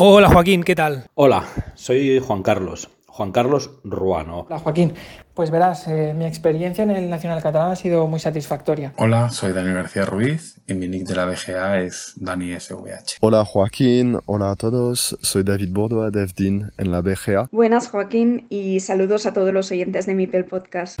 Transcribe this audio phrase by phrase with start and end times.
[0.00, 1.06] Hola Joaquín, ¿qué tal?
[1.14, 1.44] Hola,
[1.74, 4.46] soy Juan Carlos, Juan Carlos Ruano.
[4.48, 4.94] Hola Joaquín,
[5.34, 8.94] pues verás, eh, mi experiencia en el Nacional Catalán ha sido muy satisfactoria.
[8.96, 13.16] Hola, soy Daniel García Ruiz y mi nick de la BGA es DaniSVH.
[13.20, 17.48] Hola Joaquín, hola a todos, soy David Bordoa de FDIN en la BGA.
[17.50, 21.00] Buenas Joaquín y saludos a todos los oyentes de Mipel Podcast.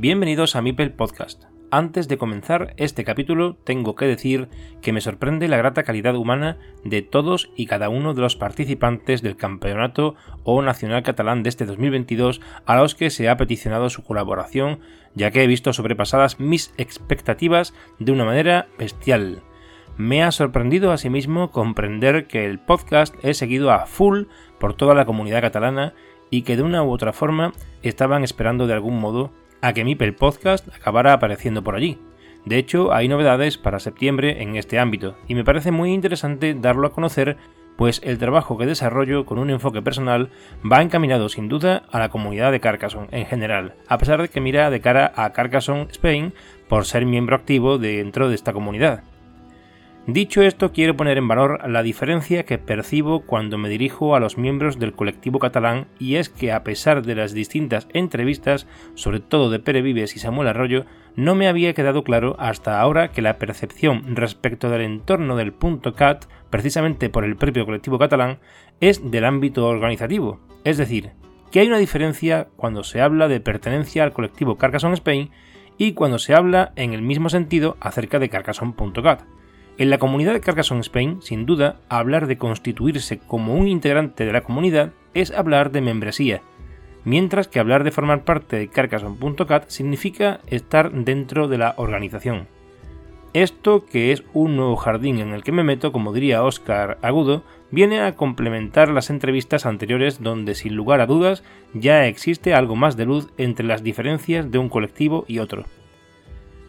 [0.00, 1.44] Bienvenidos a Mipel Podcast.
[1.70, 4.48] Antes de comenzar este capítulo, tengo que decir
[4.80, 9.20] que me sorprende la grata calidad humana de todos y cada uno de los participantes
[9.20, 14.02] del Campeonato o Nacional Catalán de este 2022 a los que se ha peticionado su
[14.02, 14.80] colaboración,
[15.14, 19.42] ya que he visto sobrepasadas mis expectativas de una manera bestial.
[19.98, 24.22] Me ha sorprendido asimismo comprender que el podcast es seguido a full
[24.58, 25.92] por toda la comunidad catalana
[26.30, 30.14] y que de una u otra forma estaban esperando de algún modo a que Mipel
[30.14, 31.98] Podcast acabara apareciendo por allí.
[32.44, 36.86] De hecho, hay novedades para septiembre en este ámbito, y me parece muy interesante darlo
[36.86, 37.36] a conocer,
[37.76, 40.30] pues el trabajo que desarrollo con un enfoque personal
[40.70, 44.40] va encaminado sin duda a la comunidad de Carcassonne en general, a pesar de que
[44.40, 46.32] mira de cara a Carcassonne Spain
[46.68, 49.02] por ser miembro activo dentro de esta comunidad.
[50.06, 54.38] Dicho esto, quiero poner en valor la diferencia que percibo cuando me dirijo a los
[54.38, 59.50] miembros del colectivo catalán y es que a pesar de las distintas entrevistas, sobre todo
[59.50, 63.38] de Pere Vives y Samuel Arroyo, no me había quedado claro hasta ahora que la
[63.38, 68.38] percepción respecto del entorno del punto CAT, precisamente por el propio colectivo catalán,
[68.80, 71.10] es del ámbito organizativo, es decir,
[71.52, 75.30] que hay una diferencia cuando se habla de pertenencia al colectivo Carcassonne Spain
[75.76, 79.22] y cuando se habla en el mismo sentido acerca de Carcassonne.cat.
[79.80, 84.32] En la comunidad de Carcassonne Spain, sin duda, hablar de constituirse como un integrante de
[84.34, 86.42] la comunidad es hablar de membresía,
[87.06, 92.46] mientras que hablar de formar parte de Carcassonne.cat significa estar dentro de la organización.
[93.32, 97.42] Esto, que es un nuevo jardín en el que me meto, como diría Oscar Agudo,
[97.70, 101.42] viene a complementar las entrevistas anteriores donde sin lugar a dudas
[101.72, 105.64] ya existe algo más de luz entre las diferencias de un colectivo y otro.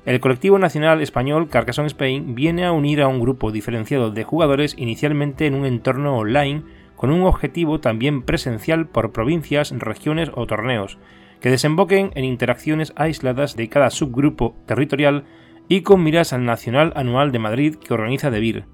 [0.04, 4.74] El colectivo nacional español Carcassonne Spain viene a unir a un grupo diferenciado de jugadores
[4.78, 6.64] inicialmente en un entorno online
[6.96, 10.98] con un objetivo también presencial por provincias, regiones o torneos,
[11.40, 15.26] que desemboquen en interacciones aisladas de cada subgrupo territorial
[15.68, 18.66] y con miras al Nacional Anual de Madrid que organiza DeVir.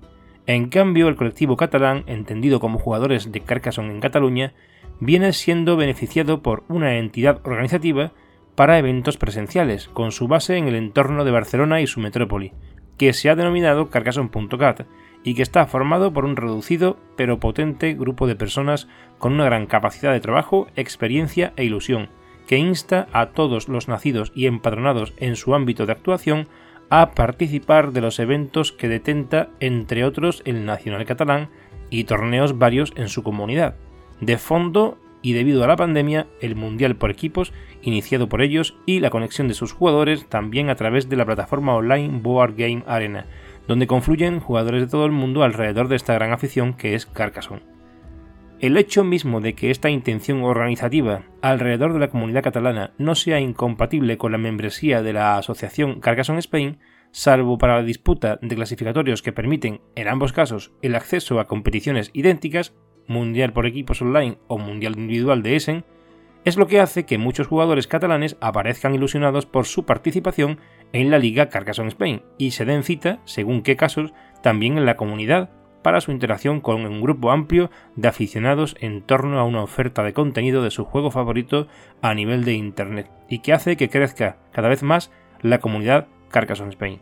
[0.45, 4.53] En cambio, el colectivo catalán, entendido como jugadores de Carcassonne en Cataluña,
[5.01, 8.13] viene siendo beneficiado por una entidad organizativa
[8.57, 12.53] para eventos presenciales, con su base en el entorno de Barcelona y su metrópoli,
[12.97, 14.87] que se ha denominado Carcassonne.cat
[15.23, 18.87] y que está formado por un reducido pero potente grupo de personas
[19.19, 22.09] con una gran capacidad de trabajo, experiencia e ilusión,
[22.47, 26.47] que insta a todos los nacidos y empadronados en su ámbito de actuación
[26.89, 31.49] a participar de los eventos que detenta, entre otros, el Nacional Catalán
[31.91, 33.75] y torneos varios en su comunidad.
[34.19, 37.51] De fondo y debido a la pandemia, el Mundial por equipos,
[37.81, 41.75] iniciado por ellos, y la conexión de sus jugadores también a través de la plataforma
[41.75, 43.25] online Board Game Arena,
[43.67, 47.63] donde confluyen jugadores de todo el mundo alrededor de esta gran afición que es Carcassonne.
[48.61, 53.41] El hecho mismo de que esta intención organizativa alrededor de la comunidad catalana no sea
[53.41, 56.77] incompatible con la membresía de la asociación Carcassonne Spain,
[57.11, 62.11] salvo para la disputa de clasificatorios que permiten, en ambos casos, el acceso a competiciones
[62.13, 62.73] idénticas,
[63.07, 65.85] mundial por equipos online o mundial individual de Essen,
[66.45, 70.59] es lo que hace que muchos jugadores catalanes aparezcan ilusionados por su participación
[70.93, 74.95] en la Liga Carcassonne Spain y se den cita, según qué casos, también en la
[74.95, 75.49] comunidad
[75.81, 80.13] para su interacción con un grupo amplio de aficionados en torno a una oferta de
[80.13, 81.67] contenido de su juego favorito
[82.01, 85.11] a nivel de Internet y que hace que crezca cada vez más
[85.41, 87.01] la comunidad Carcassonne Spain.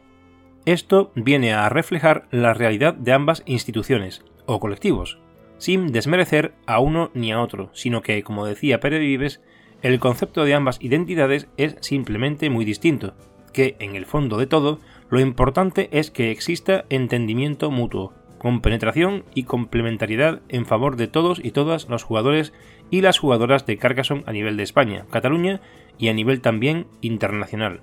[0.66, 5.20] Esto viene a reflejar la realidad de ambas instituciones o colectivos,
[5.58, 9.42] sin desmerecer a uno ni a otro, sino que, como decía Pérez Vives,
[9.82, 13.16] el concepto de ambas identidades es simplemente muy distinto,
[13.54, 14.80] que en el fondo de todo,
[15.10, 21.40] lo importante es que exista entendimiento mutuo, con penetración y complementariedad en favor de todos
[21.44, 22.54] y todas los jugadores
[22.92, 25.62] y las jugadoras de Carcassonne a nivel de España, Cataluña
[25.98, 27.82] y a nivel también internacional.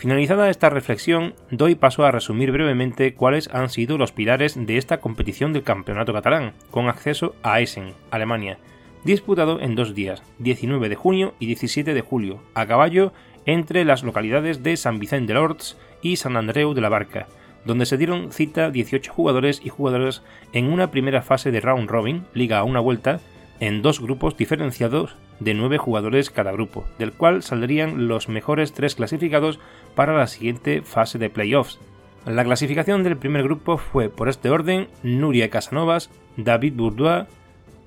[0.00, 4.98] Finalizada esta reflexión, doy paso a resumir brevemente cuáles han sido los pilares de esta
[4.98, 8.56] competición del campeonato catalán, con acceso a Essen, Alemania,
[9.04, 13.12] disputado en dos días, 19 de junio y 17 de julio, a caballo
[13.44, 17.26] entre las localidades de San Vicente de Lords y San Andreu de la Barca,
[17.66, 20.22] donde se dieron cita 18 jugadores y jugadoras
[20.54, 23.20] en una primera fase de round robin, liga a una vuelta,
[23.60, 28.94] en dos grupos diferenciados de 9 jugadores cada grupo, del cual saldrían los mejores tres
[28.94, 29.58] clasificados
[29.94, 31.78] para la siguiente fase de playoffs.
[32.26, 37.26] La clasificación del primer grupo fue por este orden Nuria Casanovas, David Bourdois,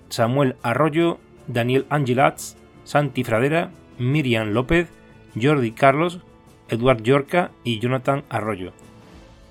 [0.09, 4.89] Samuel Arroyo, Daniel Angelats, Santi Fradera, Miriam López,
[5.39, 6.19] Jordi Carlos,
[6.69, 8.73] Eduard Yorca y Jonathan Arroyo.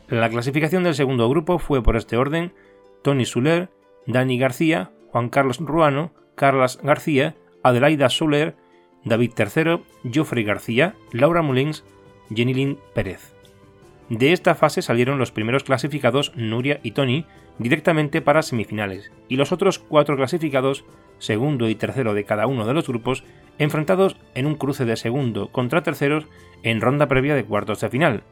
[0.09, 2.53] La clasificación del segundo grupo fue por este orden
[3.03, 3.71] Tony Suler,
[4.07, 8.57] Dani García, Juan Carlos Ruano, Carlas García, Adelaida Suler,
[9.05, 11.85] David III, Geoffrey García, Laura Mullins,
[12.35, 13.35] Jenilyn Pérez.
[14.09, 17.25] De esta fase salieron los primeros clasificados Nuria y Tony
[17.59, 20.85] directamente para semifinales, y los otros cuatro clasificados,
[21.19, 23.25] segundo y tercero de cada uno de los grupos,
[23.59, 26.27] enfrentados en un cruce de segundo contra terceros
[26.63, 28.23] en ronda previa de cuartos de final.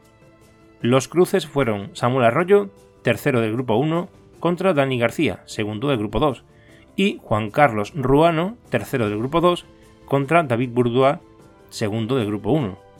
[0.81, 2.69] Los cruces fueron Samuel Arroyo,
[3.03, 4.09] tercero del grupo 1,
[4.39, 6.43] contra Dani García, segundo del grupo 2,
[6.95, 9.65] y Juan Carlos Ruano, tercero del grupo 2,
[10.05, 11.19] contra David Bourdois,
[11.69, 12.90] segundo del grupo 1.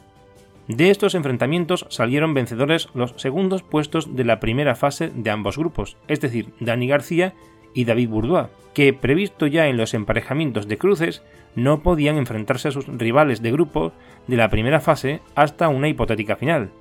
[0.72, 5.98] De estos enfrentamientos salieron vencedores los segundos puestos de la primera fase de ambos grupos,
[6.08, 7.34] es decir, Dani García
[7.74, 11.24] y David Bourdois, que previsto ya en los emparejamientos de cruces,
[11.56, 13.92] no podían enfrentarse a sus rivales de grupo
[14.28, 16.72] de la primera fase hasta una hipotética final.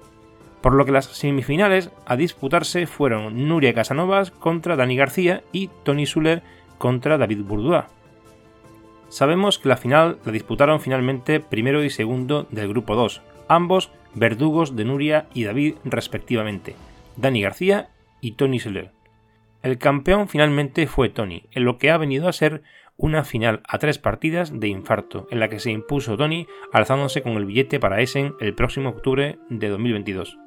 [0.60, 6.06] Por lo que las semifinales a disputarse fueron Nuria Casanovas contra Dani García y Tony
[6.06, 6.44] Suller
[6.78, 7.86] contra David Bourdois.
[9.08, 14.76] Sabemos que la final la disputaron finalmente primero y segundo del grupo 2, ambos verdugos
[14.76, 16.76] de Nuria y David respectivamente,
[17.16, 18.92] Dani García y Tony Suller.
[19.62, 22.62] El campeón finalmente fue Tony, en lo que ha venido a ser
[22.96, 27.32] una final a tres partidas de infarto, en la que se impuso Tony alzándose con
[27.32, 30.38] el billete para Essen el próximo octubre de 2022.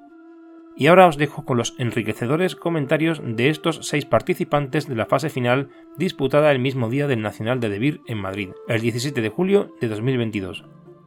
[0.76, 5.30] Y ahora os dejo con los enriquecedores comentarios de estos seis participantes de la fase
[5.30, 9.76] final disputada el mismo día del Nacional de Debir en Madrid, el 17 de julio
[9.82, 10.64] de 2022.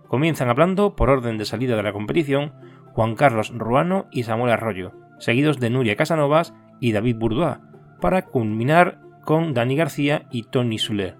[0.08, 2.52] Comienzan hablando, por orden de salida de la competición,
[2.92, 7.58] Juan Carlos Ruano y Samuel Arroyo, seguidos de Nuria Casanovas y David Bourdois,
[8.00, 11.16] para culminar con Dani García y Tony Suler.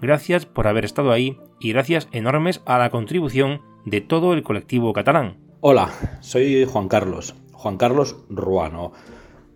[0.00, 4.92] Gracias por haber estado ahí y gracias enormes a la contribución de todo el colectivo
[4.92, 5.36] catalán.
[5.60, 5.90] Hola,
[6.20, 8.92] soy Juan Carlos, Juan Carlos Ruano.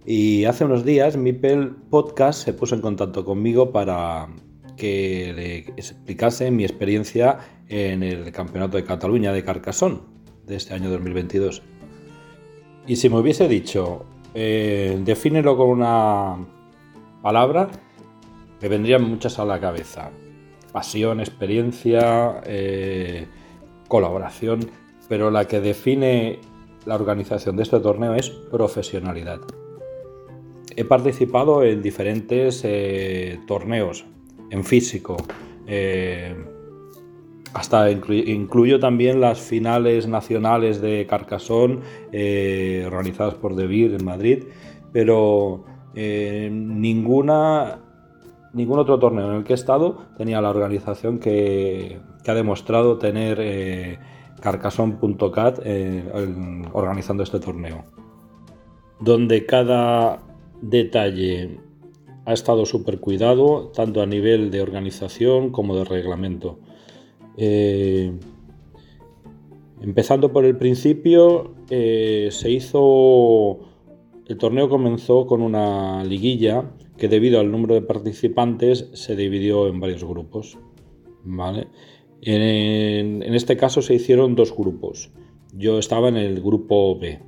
[0.04, 4.28] Y hace unos días Mipel Podcast se puso en contacto conmigo para
[4.76, 7.38] que le explicase mi experiencia
[7.68, 10.00] en el Campeonato de Cataluña de Carcassonne
[10.46, 11.62] de este año 2022.
[12.86, 16.36] Y si me hubiese dicho, eh, defínelo con una
[17.22, 17.68] palabra,
[18.60, 20.10] me vendrían muchas a la cabeza.
[20.72, 23.26] Pasión, experiencia, eh,
[23.88, 24.70] colaboración,
[25.08, 26.38] pero la que define
[26.84, 29.40] la organización de este torneo es profesionalidad.
[30.76, 34.04] He participado en diferentes eh, torneos,
[34.50, 35.16] en físico,
[35.66, 36.34] eh,
[37.54, 41.80] hasta incluyo también las finales nacionales de Carcassonne
[42.86, 44.44] organizadas por Debir en Madrid,
[44.92, 45.64] pero
[45.98, 47.78] eh, ninguna,
[48.52, 53.38] ningún otro torneo en el que he estado tenía la organización que, ha demostrado tener
[53.40, 53.98] eh,
[54.42, 56.04] Carcassonne.cat eh,
[56.72, 57.84] organizando este torneo.
[59.00, 60.20] Donde cada
[60.60, 61.60] detalle
[62.26, 66.58] ha estado súper cuidado, tanto a nivel de organización como de reglamento.
[69.80, 73.60] empezando por el principio, se hizo
[74.26, 79.78] el torneo comenzó con una liguilla que debido al número de participantes se dividió en
[79.78, 80.58] varios grupos.
[81.22, 81.68] ¿vale?
[82.22, 85.10] En, este caso se hicieron dos grupos.
[85.52, 87.20] Yo estaba en el grupo B.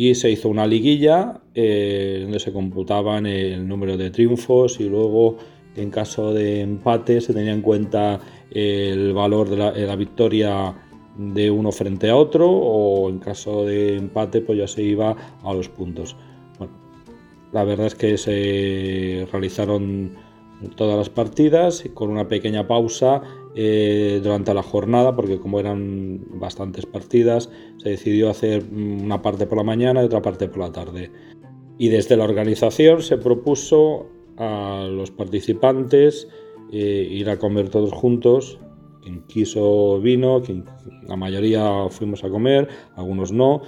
[0.00, 5.38] Y se hizo una liguilla eh, donde se computaban el número de triunfos y luego
[5.74, 10.72] en caso de empate se tenía en cuenta el valor de la, de la victoria
[11.16, 15.52] de uno frente a otro o en caso de empate pues ya se iba a
[15.52, 16.14] los puntos.
[16.60, 16.74] Bueno,
[17.52, 20.12] la verdad es que se realizaron
[20.76, 23.22] todas las partidas con una pequeña pausa
[23.54, 29.58] eh, durante la jornada porque como eran bastantes partidas se decidió hacer una parte por
[29.58, 31.10] la mañana y otra parte por la tarde.
[31.78, 36.28] Y desde la organización se propuso a los participantes
[36.72, 38.58] eh, ir a comer todos juntos.
[39.02, 40.64] Quien quiso vino, quien,
[41.06, 43.62] la mayoría fuimos a comer, algunos no.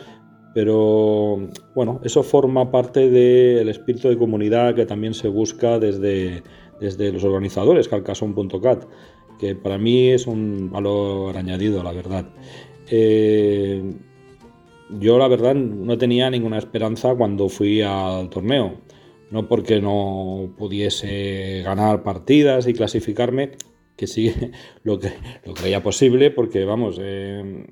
[0.54, 6.42] Pero bueno, eso forma parte del espíritu de comunidad que también se busca desde,
[6.80, 8.84] desde los organizadores, calcason.cat,
[9.38, 12.28] que para mí es un valor añadido, la verdad.
[12.90, 13.94] Eh,
[14.98, 18.80] yo la verdad no tenía ninguna esperanza cuando fui al torneo.
[19.30, 23.52] No porque no pudiese ganar partidas y clasificarme,
[23.96, 24.34] que sí
[24.82, 24.98] lo
[25.54, 27.66] creía posible, porque vamos, eh,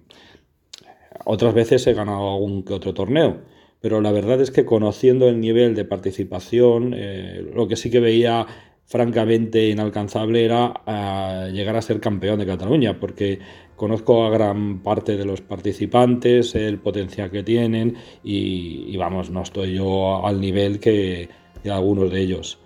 [1.24, 3.42] otras veces he ganado algún que otro torneo.
[3.80, 8.00] Pero la verdad es que conociendo el nivel de participación, eh, lo que sí que
[8.00, 8.46] veía
[8.88, 13.38] francamente inalcanzable era eh, llegar a ser campeón de Cataluña, porque
[13.76, 19.74] conozco a gran parte de los participantes, el potencial que tienen y, vamos, no estoy
[19.74, 21.28] yo al nivel que
[21.62, 22.58] de algunos de ellos.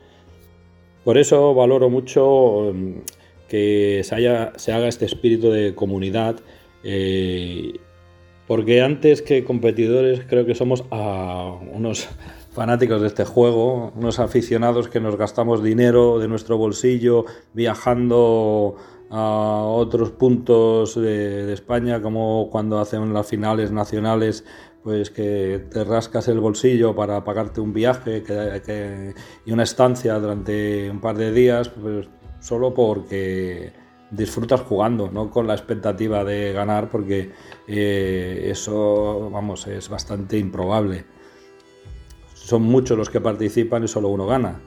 [1.02, 3.02] Por eso valoro mucho em,
[3.48, 6.36] que se, haya, se haga este espíritu de comunidad,
[6.84, 7.72] eh,
[8.46, 12.08] porque antes que competidores creo que somos a unos
[12.52, 18.76] fanáticos de este juego, unos aficionados que nos gastamos dinero de nuestro bolsillo viajando
[19.10, 24.44] a otros puntos de, España, como cuando hacen las finales nacionales,
[24.82, 28.22] pues que te rascas el bolsillo para pagarte un viaje
[29.46, 32.08] y una estancia durante un par de días, pues
[32.40, 33.72] solo porque
[34.10, 37.30] disfrutas jugando, no con la expectativa de ganar, porque
[37.66, 41.04] eh, eso, vamos, es bastante improbable
[42.42, 44.60] son muchos los que participan y solo uno gana.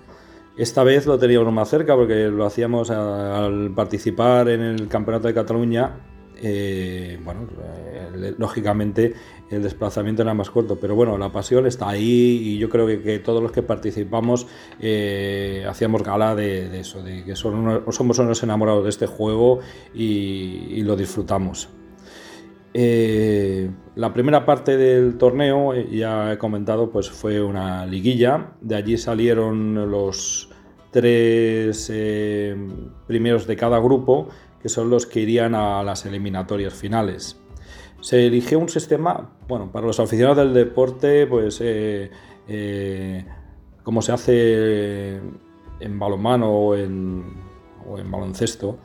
[0.57, 5.33] Esta vez lo teníamos más cerca porque lo hacíamos al participar en el Campeonato de
[5.33, 5.91] Cataluña.
[6.37, 9.13] Eh, bueno, eh, lógicamente
[9.49, 13.19] el desplazamiento era más corto, pero bueno, la pasión está ahí y yo creo que,
[13.19, 14.47] todos los que participamos
[14.81, 19.59] eh, hacíamos gala de, eso, de que somos unos enamorados de este juego
[19.93, 21.69] y lo disfrutamos.
[22.77, 28.51] Eh, la primera parte del torneo, eh, ya he comentado, pues fue una liguilla.
[28.59, 30.49] De allí salieron los
[30.91, 32.53] tres eh,
[33.07, 34.27] primeros de cada grupo,
[34.61, 37.39] que son los que irían a las eliminatorias finales.
[38.01, 41.63] Se eligió un sistema, bueno, para los aficionados del deporte, pues
[43.83, 45.21] como se hace
[45.79, 47.23] en balonmano o en,
[47.87, 48.79] o en baloncesto,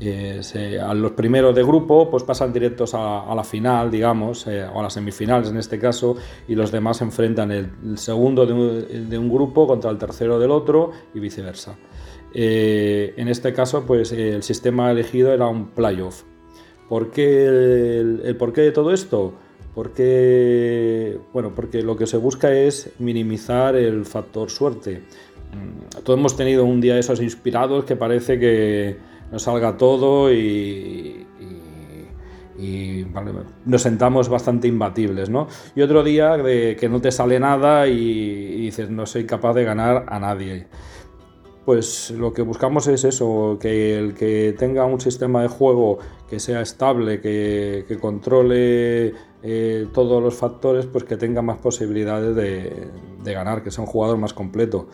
[0.00, 4.78] eh, a los primeros de grupo pues pasan directos a, la final, digamos, eh, o
[4.78, 9.66] a las semifinales en este caso, y los demás enfrentan el, segundo de un, grupo
[9.66, 11.76] contra el tercero del otro y viceversa.
[12.32, 16.22] Eh, en este caso, pues el sistema elegido era un playoff.
[16.88, 19.34] ¿Por qué el, porqué de todo esto?
[19.74, 25.02] Porque, bueno, porque lo que se busca es minimizar el factor suerte.
[25.52, 28.96] Mm, todos hemos tenido un día de esos inspirados que parece que,
[29.30, 31.24] nos salga todo y,
[33.66, 35.46] nos sentamos bastante imbatibles, ¿no?
[35.76, 39.64] Y otro día de que no te sale nada y, dices, no soy capaz de
[39.64, 40.66] ganar a nadie.
[41.64, 46.40] Pues lo que buscamos es eso, que el que tenga un sistema de juego que
[46.40, 52.88] sea estable, que, controle eh, todos los factores, pues que tenga más posibilidades de,
[53.22, 54.88] de ganar, que sea un jugador más completo.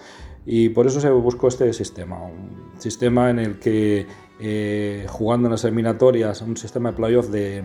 [0.47, 4.07] Y por eso se buscó este sistema, un sistema en el que
[4.41, 7.63] eh, jugando en las eliminatorias, un sistema de playoff de,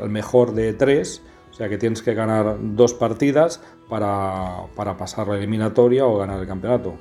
[0.00, 4.66] al mejor de tres, o sea que tienes que ganar dos partidas para,
[4.98, 6.94] pasar la eliminatoria o ganar el campeonato.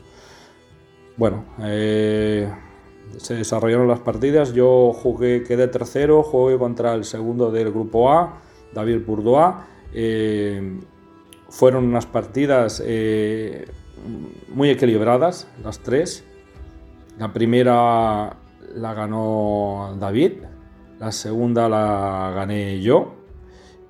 [1.18, 2.50] Bueno, eh,
[3.18, 8.42] se desarrollaron las partidas, yo jugué, quedé tercero, jugué contra el segundo del grupo A,
[8.74, 9.56] David Bourdois.
[9.94, 10.80] Eh,
[11.50, 12.82] fueron unas partidas
[14.48, 16.24] muy equilibradas, las tres.
[17.20, 18.38] La primera
[18.75, 20.34] la ganó David,
[21.00, 23.15] la segunda la gané yo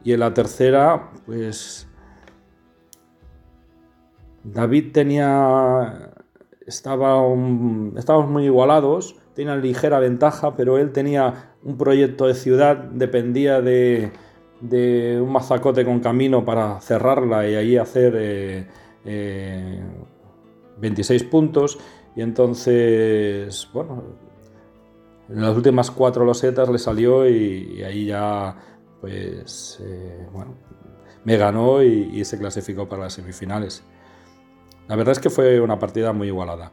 [0.04, 1.88] y en la tercera, pues
[4.44, 6.12] David tenía,
[6.66, 7.22] estaba
[7.96, 14.12] estábamos muy igualados, tenía ligera ventaja, pero él tenía un proyecto de ciudad, dependía de,
[14.62, 18.14] un mazacote con camino para cerrarla y ahí hacer
[19.04, 19.86] 26 eh,
[21.26, 21.80] eh, puntos.
[22.16, 24.04] Y entonces, bueno,
[25.30, 28.56] en las últimas cuatro losetas le salió y, ahí ya,
[29.02, 30.56] pues, eh, bueno,
[31.24, 33.84] me ganó y, se clasificó para las semifinales.
[34.88, 36.72] La verdad es que fue una partida muy igualada.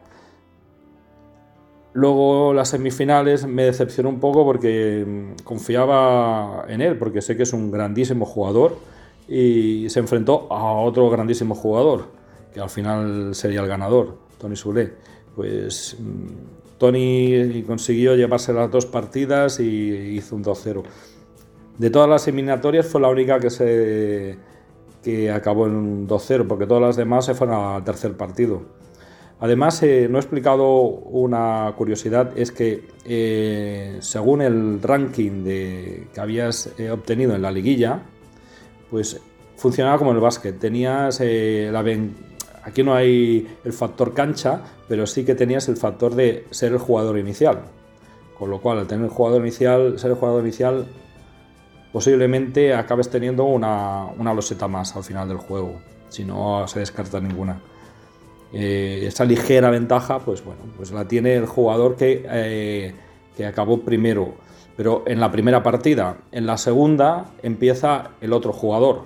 [1.92, 7.42] Luego las semifinales me decepcionó un poco porque mm, confiaba en él, porque sé que
[7.42, 8.76] es un grandísimo jugador
[9.28, 12.06] y se enfrentó a otro grandísimo jugador.
[12.52, 14.92] que al final sería el ganador, Tony Sule.
[15.36, 20.82] Pues mm, Tony consiguió llevarse las dos partidas y hizo un 2-0.
[21.76, 24.38] De todas las eliminatorias fue la única que se
[25.04, 28.62] que acabó en un 2-0, porque todas las demás se fueron al tercer partido.
[29.40, 36.70] Además, eh, no he explicado una curiosidad, es que eh, según el ranking que habías
[36.78, 38.00] eh, obtenido en la liguilla,
[38.90, 39.20] pues
[39.56, 40.58] funcionaba como el básquet.
[40.58, 41.82] Tenías la
[42.62, 46.78] aquí no hay el factor cancha, pero sí que tenías el factor de ser el
[46.78, 47.60] jugador inicial.
[48.38, 50.86] Con lo cual, al tener el jugador inicial, ser el jugador inicial,
[51.92, 57.20] posiblemente acabes teniendo una, una loseta más al final del juego, si no se descarta
[57.20, 57.60] ninguna.
[58.52, 62.94] Eh, esa ligera ventaja, pues bueno, pues la tiene el jugador que, eh,
[63.36, 64.34] que acabó primero.
[64.76, 69.04] Pero en la primera partida, en la segunda empieza el otro jugador.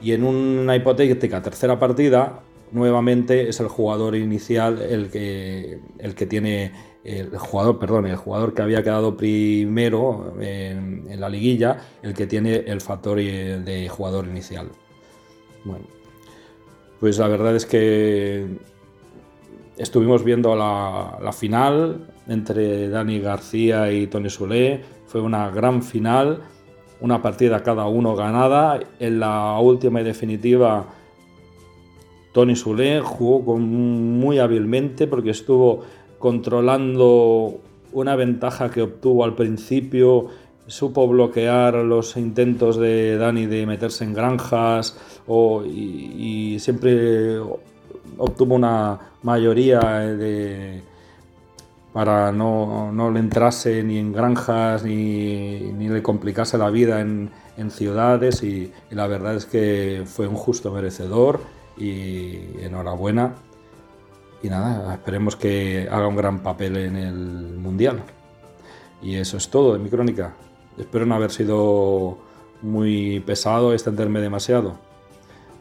[0.00, 2.40] Y en una hipotética tercera partida,
[2.72, 6.72] nuevamente es el jugador inicial el que, el que tiene
[7.04, 12.56] el jugador, perdón, el jugador que había quedado primero en, la liguilla, el que tiene
[12.56, 14.68] el factor de jugador inicial.
[15.64, 15.84] Bueno,
[17.00, 18.46] pues la verdad es que
[19.76, 24.82] estuvimos viendo la, la final entre Dani García y Tony Solé.
[25.06, 26.42] Fue una gran final,
[27.00, 28.80] una partida cada uno ganada.
[29.00, 30.86] En la última y definitiva,
[32.32, 35.80] Tony Solé jugó muy hábilmente porque estuvo
[36.18, 37.60] controlando
[37.92, 40.28] una ventaja que obtuvo al principio
[40.66, 44.96] supo bloquear los intentos de Dani de meterse en granjas
[45.66, 47.38] y, siempre
[48.18, 50.82] obtuvo una mayoría de,
[51.92, 57.30] para no, no, le entrase ni en granjas ni, ni le complicase la vida en,
[57.56, 61.40] en ciudades y, la verdad es que fue un justo merecedor
[61.76, 63.34] y enhorabuena
[64.42, 67.14] y nada, esperemos que haga un gran papel en el
[67.58, 68.02] Mundial.
[69.00, 70.34] Y eso es todo de mi crónica.
[70.78, 72.18] Espero no haber sido
[72.60, 74.74] muy pesado, extenderme demasiado.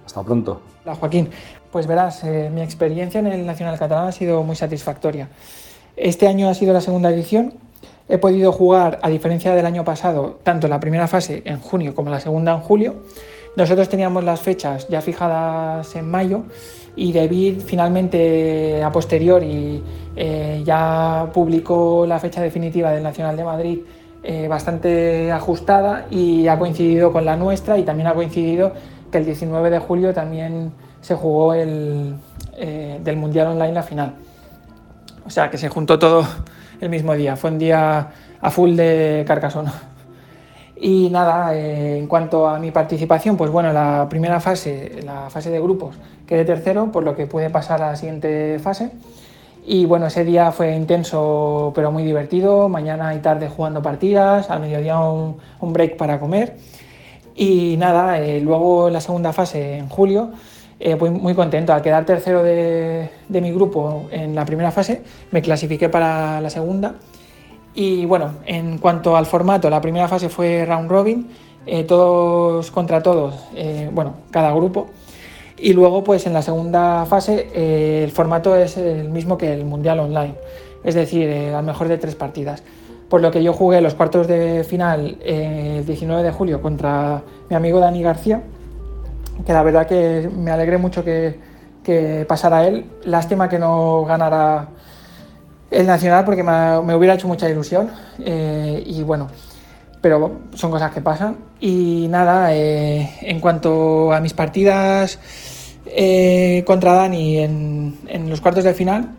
[0.05, 0.61] Hasta pronto.
[0.83, 1.29] Hola Joaquín,
[1.71, 5.29] pues verás, eh, mi experiencia en el Nacional Catalán ha sido muy satisfactoria.
[5.95, 7.53] Este año ha sido la segunda edición.
[8.09, 12.09] He podido jugar, a diferencia del año pasado, tanto la primera fase en junio como
[12.09, 13.03] la segunda en julio.
[13.55, 16.43] Nosotros teníamos las fechas ya fijadas en mayo
[16.95, 19.83] y David finalmente a posteriori
[20.15, 23.79] eh, ya publicó la fecha definitiva del Nacional de Madrid
[24.23, 28.73] eh, bastante ajustada y ha coincidido con la nuestra y también ha coincidido
[29.11, 32.15] que el 19 de julio también se jugó el
[32.57, 34.13] eh, del Mundial Online la final.
[35.25, 36.25] O sea que se juntó todo
[36.79, 39.71] el mismo día, fue un día a full de Carcassonne.
[40.83, 45.51] Y nada, eh, en cuanto a mi participación, pues bueno, la primera fase, la fase
[45.51, 48.89] de grupos, quedé tercero, por lo que pude pasar a la siguiente fase.
[49.63, 54.59] Y bueno, ese día fue intenso pero muy divertido, mañana y tarde jugando partidas, al
[54.59, 56.57] mediodía un, un break para comer.
[57.35, 60.31] Y nada, eh, luego en la segunda fase, en julio,
[60.79, 61.73] eh, fui muy contento.
[61.73, 66.49] Al quedar tercero de, de mi grupo en la primera fase, me clasifiqué para la
[66.49, 66.95] segunda
[67.73, 71.29] y bueno, en cuanto al formato, la primera fase fue round robin,
[71.65, 74.89] eh, todos contra todos, eh, bueno, cada grupo.
[75.57, 79.63] Y luego, pues en la segunda fase, eh, el formato es el mismo que el
[79.63, 80.35] Mundial Online,
[80.83, 82.63] es decir, al mejor de tres partidas.
[83.09, 87.55] Por lo que yo jugué los cuartos de final el 19 de julio contra mi
[87.55, 88.41] amigo Dani García,
[89.45, 91.37] que la verdad que me alegré mucho que,
[91.83, 92.85] que pasara él.
[93.03, 94.69] Lástima que no ganara
[95.71, 99.29] el Nacional porque me, hubiera hecho mucha ilusión eh, y bueno,
[100.01, 101.37] pero son cosas que pasan.
[101.59, 105.17] Y nada, eh, en cuanto a mis partidas
[105.85, 109.11] eh, contra Dani en, en, los cuartos de final,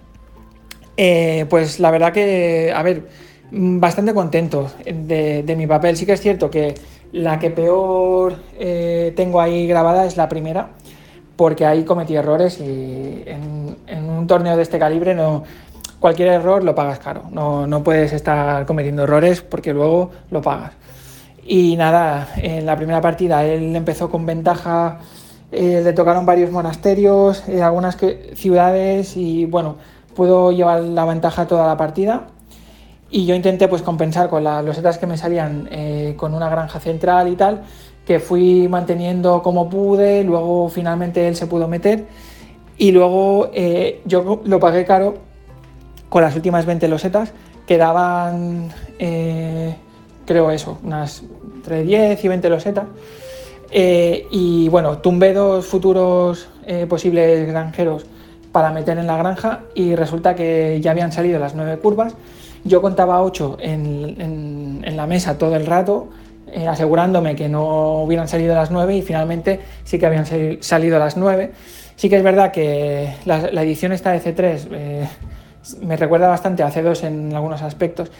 [1.49, 3.09] pues la verdad que, a ver,
[3.51, 5.97] bastante contento de, de, mi papel.
[5.97, 6.75] Sí que es cierto que
[7.12, 8.37] la que peor
[9.17, 10.71] tengo ahí grabada es la primera,
[11.37, 15.45] porque ahí cometí errores y en, en un torneo de este calibre no,
[16.03, 17.23] cualquier error lo pagas caro.
[17.31, 20.73] No, no, puedes estar cometiendo errores porque luego lo pagas.
[21.47, 24.99] Y nada, en la primera partida él empezó con ventaja,
[25.53, 27.97] eh, le tocaron varios monasterios, eh, algunas
[28.35, 29.77] ciudades y bueno,
[30.15, 32.27] pudo llevar la ventaja toda la partida.
[33.11, 36.81] Y yo intenté pues compensar con las losetas que me salían eh, con una granja
[36.81, 37.62] central y tal,
[38.07, 42.07] que fui manteniendo como pude, luego finalmente él se pudo meter
[42.77, 43.51] y luego
[44.05, 45.32] yo lo pagué caro
[46.12, 47.33] con las últimas 20 losetas
[47.66, 49.75] quedaban, eh,
[50.27, 51.22] creo eso, unas
[51.57, 52.85] entre 10 y 20 losetas.
[53.70, 58.05] Eh, y bueno, tumbé dos futuros eh, posibles granjeros
[58.53, 62.14] para meter en la granja y resulta que ya habían salido las nueve curvas.
[62.62, 66.11] Yo contaba ocho en, la mesa todo el rato,
[66.68, 70.27] asegurándome que no hubieran salido las nueve y finalmente sí que habían
[70.61, 71.53] salido las nueve.
[71.96, 75.09] Sí que es verdad que la, edición esta de C3
[75.81, 78.11] me recuerda bastante a C2 en algunos aspectos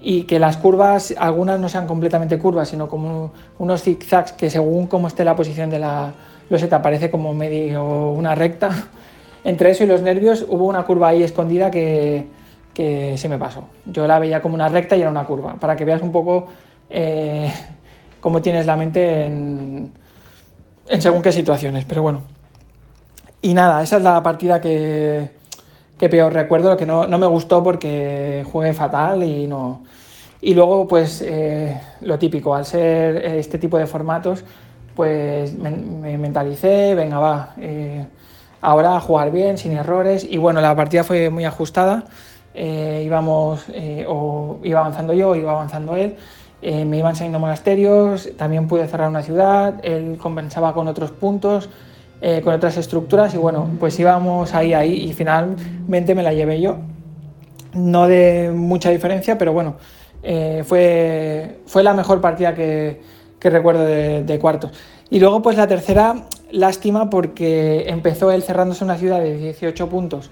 [0.00, 4.86] y que las curvas, algunas no sean completamente curvas, sino como unos zigzags que según
[4.86, 6.12] cómo esté la posición de la
[6.50, 8.70] loseta parece como medio una recta.
[9.44, 12.26] Entre eso y los nervios hubo una curva ahí escondida que,
[12.74, 13.64] que se me pasó.
[13.86, 16.46] Yo la veía como una recta y era una curva, para que veas un poco
[16.90, 17.52] eh,
[18.20, 19.92] cómo tienes la mente en,
[20.88, 22.22] en según qué situaciones, pero bueno.
[23.40, 25.30] Y nada, esa es la partida que,
[26.02, 29.84] que peor recuerdo, que no, no, me gustó porque jugué fatal y no,
[30.40, 34.42] y luego, pues eh, lo típico, al ser este tipo de formatos,
[34.96, 38.04] pues me, mentalicé, venga, va, eh,
[38.62, 40.26] ahora a jugar bien, sin errores.
[40.28, 42.06] Y bueno, la partida fue muy ajustada.
[42.52, 43.64] Eh, íbamos,
[44.08, 46.16] o iba avanzando yo, iba avanzando él.
[46.60, 51.70] me iban saliendo monasterios, también pude cerrar una ciudad, él compensaba con otros puntos,
[52.44, 56.76] con otras estructuras y bueno, pues íbamos ahí, ahí y finalmente me la llevé yo.
[57.74, 59.76] No de mucha diferencia, pero bueno,
[60.22, 63.00] eh, fue, fue la mejor partida que,
[63.40, 64.72] recuerdo de, cuartos.
[65.10, 70.30] Y luego, pues la tercera, lástima porque empezó él cerrándose una ciudad de 18 puntos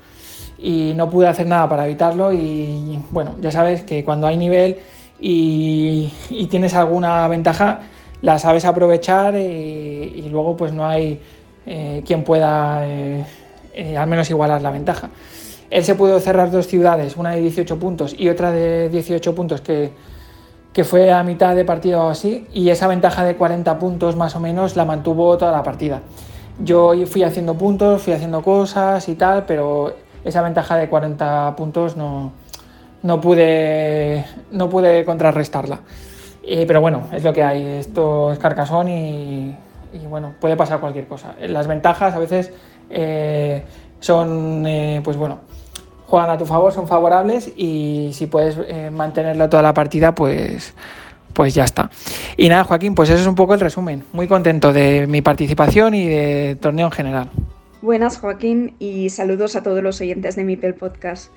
[0.58, 2.32] y no pude hacer nada para evitarlo.
[2.32, 4.78] Y bueno, ya sabes que cuando hay nivel
[5.18, 6.12] y,
[6.50, 7.80] tienes alguna ventaja,
[8.22, 11.20] la sabes aprovechar y, luego pues no hay
[11.72, 15.10] eh, quien pueda eh, al menos igualar la ventaja.
[15.70, 19.60] Él se pudo cerrar dos ciudades, una de 18 puntos y otra de 18 puntos
[19.60, 19.92] que,
[20.82, 24.40] fue a mitad de partido o así, y esa ventaja de 40 puntos más o
[24.40, 26.00] menos la mantuvo toda la partida.
[26.58, 31.96] Yo fui haciendo puntos, fui haciendo cosas y tal, pero esa ventaja de 40 puntos
[31.96, 32.32] no,
[33.04, 35.78] no, pude, no pude contrarrestarla.
[36.66, 39.54] pero bueno, es lo que hay, esto es carcasón y,
[39.98, 41.34] bueno, puede pasar cualquier cosa.
[41.40, 42.52] Las ventajas a veces
[42.88, 43.62] eh,
[44.00, 45.40] son, eh, pues bueno,
[46.06, 50.74] juegan a tu favor, son favorables y si puedes eh, mantenerlo toda la partida, pues,
[51.32, 51.90] pues ya está.
[52.36, 54.04] Y nada, Joaquín, pues eso es un poco el resumen.
[54.12, 57.30] Muy contento de mi participación y de torneo en general.
[57.82, 61.32] Buenas, Joaquín, y saludos a todos los oyentes de Mipel Podcast.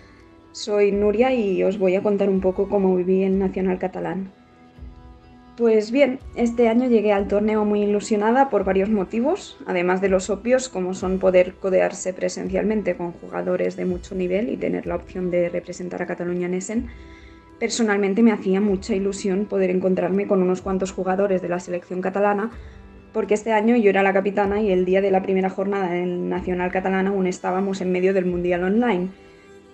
[0.51, 4.31] Soy Nuria y os voy a contar un poco cómo viví en Nacional Catalán.
[5.55, 10.31] Pues bien, este año llegué al torneo muy ilusionada por varios motivos, además de los
[10.31, 15.29] obvios como son poder codearse presencialmente con jugadores de mucho nivel y tener la opción
[15.29, 16.87] de representar a Cataluña en Essen.
[17.59, 22.49] Personalmente me hacía mucha ilusión poder encontrarme con unos cuantos jugadores de la selección catalana,
[23.13, 26.29] porque este año yo era la capitana y el día de la primera jornada en
[26.29, 29.09] Nacional Catalana aún estábamos en medio del Mundial Online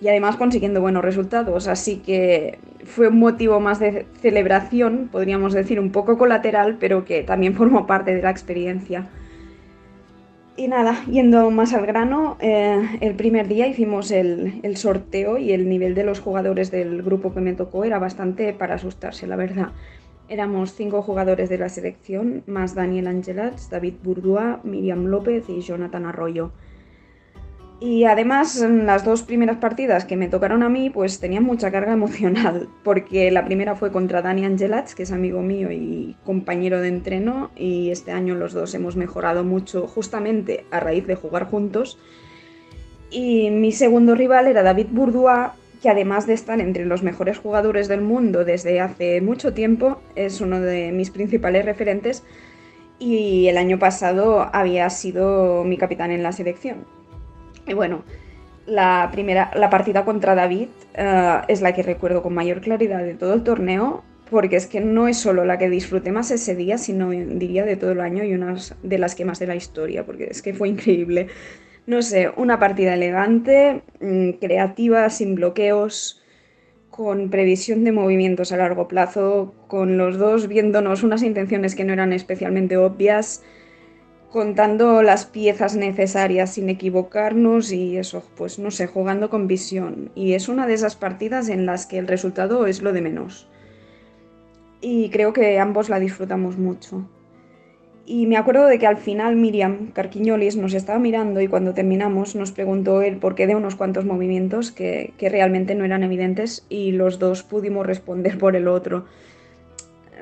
[0.00, 1.68] y además consiguiendo buenos resultados.
[1.68, 7.22] Así que fue un motivo más de celebración, podríamos decir un poco colateral, pero que
[7.22, 9.08] también formó parte de la experiencia.
[10.56, 15.52] Y nada, yendo más al grano, eh, el primer día hicimos el, el, sorteo y
[15.52, 19.36] el nivel de los jugadores del grupo que me tocó era bastante para asustarse, la
[19.36, 19.68] verdad.
[20.28, 26.04] Éramos cinco jugadores de la selección, más Daniel Angelats, David Bourdois, Miriam López y Jonathan
[26.04, 26.52] Arroyo.
[27.82, 31.92] Y además, las dos primeras partidas que me tocaron a mí, pues tenían mucha carga
[31.94, 36.88] emocional, porque la primera fue contra Dani Angelats, que es amigo mío y compañero de
[36.88, 41.98] entreno, y este año los dos hemos mejorado mucho justamente a raíz de jugar juntos.
[43.10, 47.88] Y mi segundo rival era David Bourdois, que además de estar entre los mejores jugadores
[47.88, 52.22] del mundo desde hace mucho tiempo, es uno de mis principales referentes
[52.98, 56.99] y el año pasado había sido mi capitán en la selección.
[57.66, 58.04] Y bueno,
[58.66, 63.14] la primera, la partida contra David eh, es la que recuerdo con mayor claridad de
[63.14, 66.78] todo el torneo, porque es que no es solo la que disfruté más ese día,
[66.78, 70.06] sino diría de todo el año y una de las que más de la historia,
[70.06, 71.26] porque es que fue increíble.
[71.86, 76.22] No sé, una partida elegante, mm, creativa, sin bloqueos,
[76.90, 81.92] con previsión de movimientos a largo plazo, con los dos viéndonos unas intenciones que no
[81.92, 83.42] eran especialmente obvias
[84.30, 90.10] contando las piezas necesarias sin equivocarnos y eso, pues no sé, jugando con visión.
[90.14, 93.48] Y es una de esas partidas en las que el resultado es lo de menos.
[94.80, 97.08] Y creo que ambos la disfrutamos mucho.
[98.06, 102.34] Y me acuerdo de que al final Miriam Carquiñolis nos estaba mirando y cuando terminamos
[102.34, 106.92] nos preguntó el porqué de unos cuantos movimientos que, que realmente no eran evidentes y
[106.92, 109.04] los dos pudimos responder por el otro.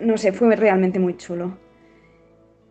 [0.00, 1.67] No sé, fue realmente muy chulo.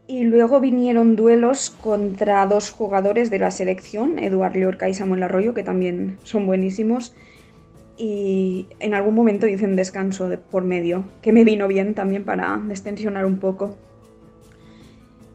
[0.08, 5.54] Y luego vinieron duelos contra dos jugadores de la selección, Eduard Liorca y Samuel Arroyo,
[5.54, 7.14] que también son buenísimos.
[7.98, 12.24] Y en algún momento hice un descanso de por medio, que me vino bien también
[12.24, 13.76] para destensionar un poco.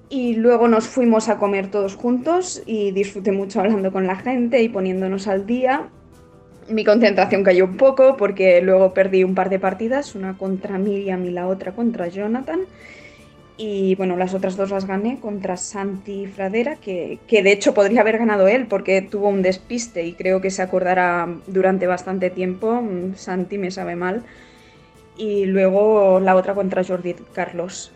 [0.09, 4.63] Y luego nos fuimos a comer todos juntos y disfruté mucho hablando con la gente
[4.63, 5.89] y poniéndonos al día.
[6.69, 11.25] Mi concentración cayó un poco porque luego perdí un par de partidas, una contra Miriam
[11.27, 12.61] y la otra contra Jonathan.
[13.57, 18.01] Y bueno, las otras dos las gané contra Santi Fradera, que, que, de hecho podría
[18.01, 22.81] haber ganado él porque tuvo un despiste y creo que se acordará durante bastante tiempo.
[22.81, 24.25] Mm, Santi me sabe mal.
[25.17, 27.93] Y luego la otra contra Jordi Carlos.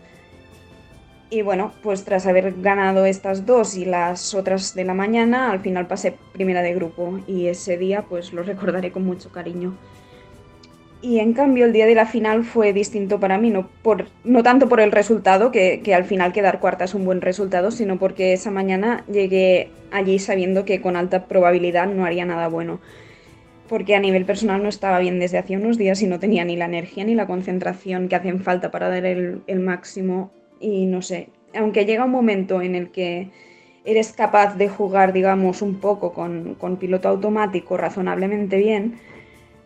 [1.28, 5.60] Y bueno, pues tras haber ganado estas dos y las otras de la mañana, al
[5.60, 9.76] final pasé primera de grupo y ese día pues lo recordaré con mucho cariño.
[11.02, 14.42] Y en cambio el día de la final fue distinto para mí, no, por, no
[14.42, 18.32] tanto por el resultado, que, al final quedar cuarta es un buen resultado, sino porque
[18.32, 22.80] esa mañana llegué allí sabiendo que con alta probabilidad no haría nada bueno.
[23.68, 26.56] Porque a nivel personal no estaba bien desde hacía unos días y no tenía ni
[26.56, 30.30] la energía ni la concentración que hacen falta para dar el, máximo.
[30.60, 33.28] Y no sé, aunque llega un momento en el que
[33.84, 38.98] eres capaz de jugar, digamos, un poco con piloto automático razonablemente bien,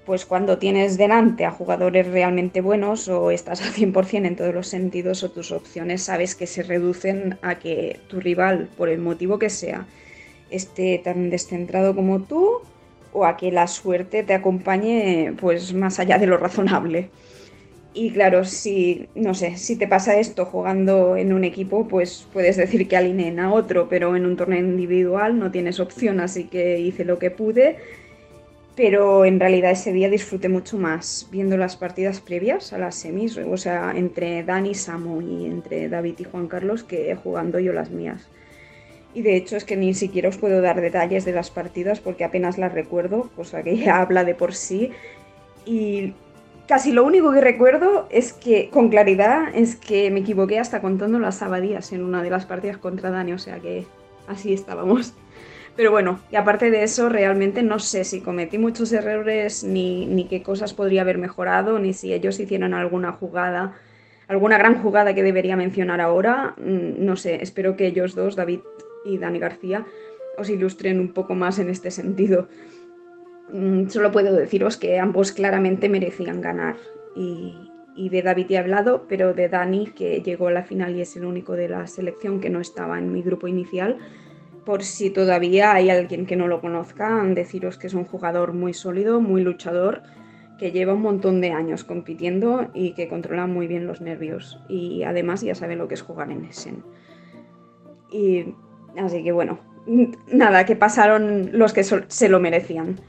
[0.05, 4.67] pues cuando tienes delante a jugadores realmente buenos o estás al 100% en todos los
[4.67, 9.39] sentidos o tus opciones sabes que se reducen a que tu rival, por el motivo
[9.39, 9.87] que sea,
[10.51, 12.61] esté tan descentrado como tú
[13.13, 17.11] o a que la suerte te acompañe pues más allá de lo razonable.
[17.93, 22.57] Y claro, si, no sé, si te pasa esto jugando en un equipo, pues puedes
[22.57, 26.79] decir que alineen a otro, pero en un torneo individual no tienes opción, así que
[26.79, 27.79] hice lo que pude
[28.83, 33.37] pero en realidad ese día disfruté mucho más viendo las partidas previas a las semis,
[33.37, 37.91] o sea, entre Dani, Samu y entre David y Juan Carlos que jugando yo las
[37.91, 38.31] mías.
[39.13, 42.25] Y de hecho es que ni siquiera os puedo dar detalles de las partidas porque
[42.25, 44.93] apenas las recuerdo, cosa que ya habla de por sí.
[45.67, 46.15] Y
[46.67, 51.19] casi lo único que recuerdo es que, con claridad, es que me equivoqué hasta contando
[51.19, 53.85] las abadías en una de las partidas contra Dani, o sea que
[54.27, 55.13] así estábamos.
[55.81, 60.27] Pero bueno, y aparte de eso, realmente no sé si cometí muchos errores, ni, ni
[60.27, 63.79] qué cosas podría haber mejorado, ni si ellos hicieron alguna jugada,
[64.29, 66.55] alguna gran jugada que debería mencionar ahora.
[66.59, 68.61] Mm, no sé, espero que ellos dos, David
[69.07, 69.87] y Dani García,
[70.37, 72.49] os ilustren un poco más en este sentido.
[73.51, 76.77] Mm, solo puedo deciros que ambos claramente merecían ganar.
[77.17, 77.55] Y,
[77.97, 81.17] y de David he hablado, pero de Dani, que llegó a la final y es
[81.17, 83.97] el único de la selección que no estaba en mi grupo inicial,
[84.71, 88.73] por si todavía hay alguien que no lo conozca, deciros que es un jugador muy
[88.73, 90.05] sólido, muy luchador,
[90.61, 94.61] que lleva un montón de años compitiendo y que controla muy bien los nervios.
[94.69, 96.85] Y además ya sabe lo que es jugar en Essen.
[98.13, 98.55] Y
[98.97, 99.59] así que bueno,
[100.31, 103.01] nada, que pasaron los que se lo merecían.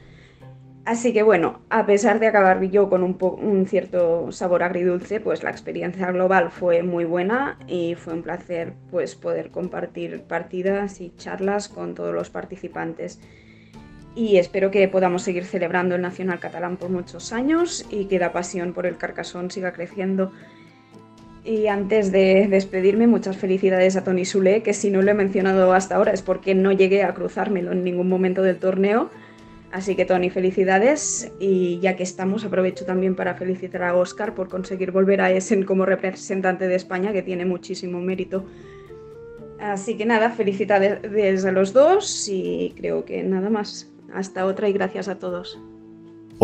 [0.84, 5.50] Así que bueno, a pesar de acabar yo con un, cierto sabor agridulce, pues la
[5.50, 11.68] experiencia global fue muy buena y fue un placer pues poder compartir partidas y charlas
[11.68, 13.20] con todos los participantes.
[14.16, 18.32] Y espero que podamos seguir celebrando el Nacional Catalán por muchos años y que la
[18.32, 20.32] pasión por el Carcasón siga creciendo.
[21.44, 25.72] Y antes de despedirme, muchas felicidades a Tony Sule, que si no lo he mencionado
[25.72, 29.10] hasta ahora es porque no llegué a cruzármelo en ningún momento del torneo
[29.72, 34.50] Así que Tony, felicidades y ya que estamos aprovecho también para felicitar a Oscar por
[34.50, 38.44] conseguir volver a Essen como representante de España, que tiene muchísimo mérito.
[39.58, 43.88] Así que nada, felicidades a los dos y creo que nada más.
[44.12, 45.58] Hasta otra y gracias a todos.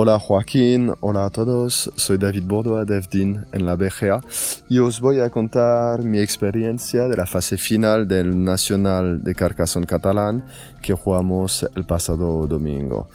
[0.01, 4.21] Hola Joaquín, hola a todos, soy David Bordoa de EFDIN en la BGA
[4.69, 9.89] y os voy a contar mi experiencia de la fase final del Nacional de Carcassonne
[9.89, 10.45] catalán
[10.81, 13.09] que jugamos el pasado domingo.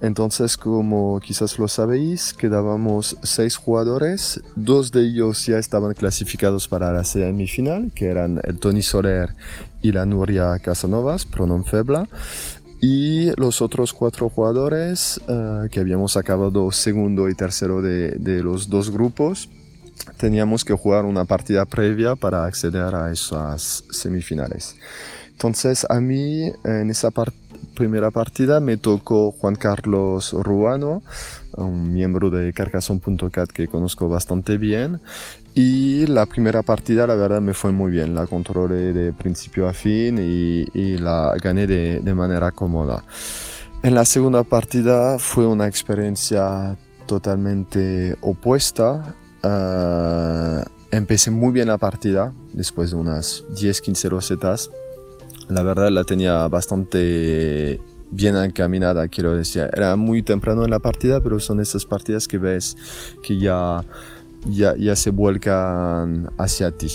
[0.00, 6.92] Entonces, como quizás lo sabéis, quedábamos seis jugadores, dos de ellos ya estaban clasificados para
[6.92, 9.36] la semifinal, que eran el Tony Soler
[9.82, 12.08] y la Nuria Casanovas, pronom febla
[12.86, 18.90] y los otros cuatro jugadores uh, que habíamos acabado segundo y tercero de, los dos
[18.90, 19.48] grupos,
[20.18, 24.76] teníamos que jugar una partida previa para acceder a esas semifinales.
[25.30, 27.08] Entonces a mí en esa
[27.74, 31.02] primera partida me tocó Juan Carlos Ruano,
[31.56, 35.00] un miembro de Carcassonne.cat que conozco bastante bien
[35.54, 38.14] y la primera partida, la verdad, me fue muy bien.
[38.14, 43.04] La controlé de principio a fin y, y la gané de, de, manera cómoda.
[43.82, 49.14] En la segunda partida fue una experiencia totalmente opuesta.
[49.42, 54.70] Uh, empecé muy bien la partida, después de unas 10-15 rosetas.
[55.48, 59.68] La verdad la tenía bastante bien encaminada, quiero decir.
[59.72, 62.76] Era muy temprano en la partida, pero son esas partidas que ves
[63.22, 63.84] que ya,
[64.46, 66.88] ya, ya se vuelcan hacia ti.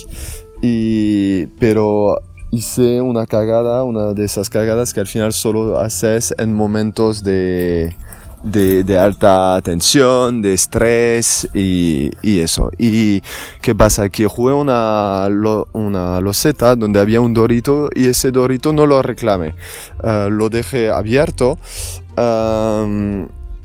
[0.61, 2.19] Y, pero
[2.51, 7.95] hice una cagada, una de esas cagadas que al final solo haces en momentos de,
[8.43, 12.71] de, alta tensión, de estrés y, y, eso.
[12.77, 13.21] ¿Y
[13.61, 14.09] qué pasa?
[14.09, 15.27] Que jugué una,
[15.73, 19.55] una loseta donde había un dorito y ese dorito no lo reclamé.
[20.03, 21.57] Eh, lo dejé abierto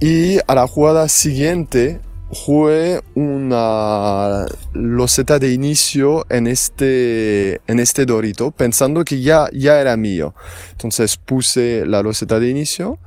[0.00, 8.50] y a la jugada siguiente jugué una loseta de inicio en este, en este dorito
[8.50, 10.34] pensando que ya, ya era mío.
[10.72, 12.98] Entonces puse la loseta de inicio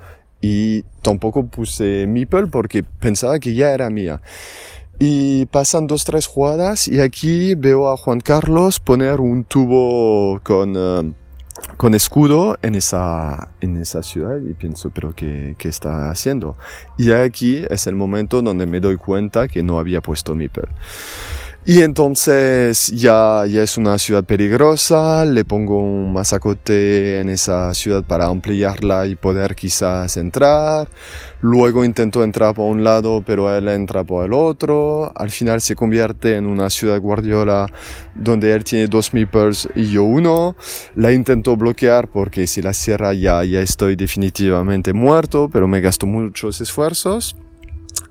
[0.42, 4.22] y tampoco puse Meeple porque pensaba que ya era mía.
[5.00, 10.74] Y pasan dos, tres jugadas y aquí veo a Juan Carlos poner un tubo con,
[10.76, 11.14] eh,
[11.78, 16.58] con escudo en esa, en esa ciudad y pienso, pero ¿qué, ¿qué, está haciendo?
[16.98, 20.68] Y aquí es el momento donde me doy cuenta que no había puesto Meeple.
[21.70, 28.06] Y entonces ya, ya es una ciudad peligrosa, le pongo un masacote en esa ciudad
[28.06, 30.88] para ampliarla y poder quizás entrar.
[31.42, 35.12] Luego intento entrar por un lado, pero él entra por el otro.
[35.14, 37.68] Al final se convierte en una ciudad guardiola
[38.16, 40.56] donde él tiene dos meeples y yo uno.
[40.96, 46.08] La intento bloquear porque si la cierra ya, ya estoy definitivamente muerto, pero me gasto
[46.08, 47.36] muchos esfuerzos.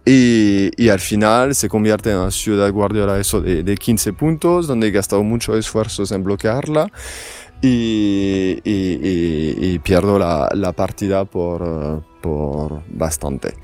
[0.08, 4.68] Y, y, al final se convierte en una ciudad guardiola eso de, de 15 puntos,
[4.68, 6.88] donde he gastado muchos esfuerzos en bloquearla
[7.60, 13.54] y, y, y pierdo la, la, partida por, por bastante.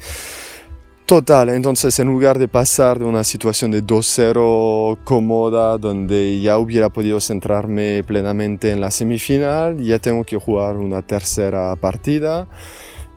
[1.07, 6.89] Total, entonces en lugar de pasar de una situación de 2-0 cómoda, donde ya hubiera
[6.89, 12.49] podido centrarme plenamente en la semifinal, ya tengo que jugar una tercera partida.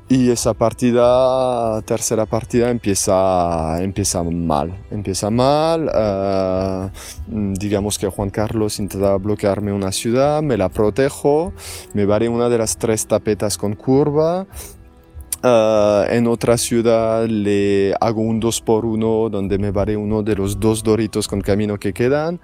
[0.08, 4.86] Y esa partida, tercera partida, empieza, empieza mal.
[4.92, 5.86] Empieza mal.
[5.88, 11.54] Uh, digamos que Juan Carlos intenta bloquearme una ciudad, me la protejo,
[11.94, 14.46] me vale una de las tres tapetas con curva.
[15.44, 20.36] Uh, en otra ciudad le hago un 2 por 1 donde me vale uno de
[20.36, 22.40] los dos doritos con camino que quedan.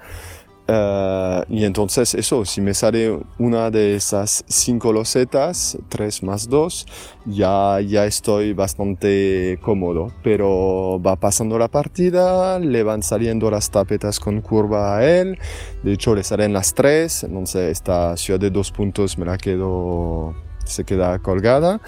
[0.72, 6.86] Uh, y entonces eso, si me sale una de esas cinco losetas, 3 más 2,
[7.26, 10.14] ya, ya estoy bastante cómodo.
[10.24, 15.38] Pero va pasando la partida, le van saliendo las tapetas con curva a él.
[15.84, 20.34] De hecho, le salen las 3, entonces esta ciudad de dos puntos me la quedo,
[20.64, 21.82] se queda colgada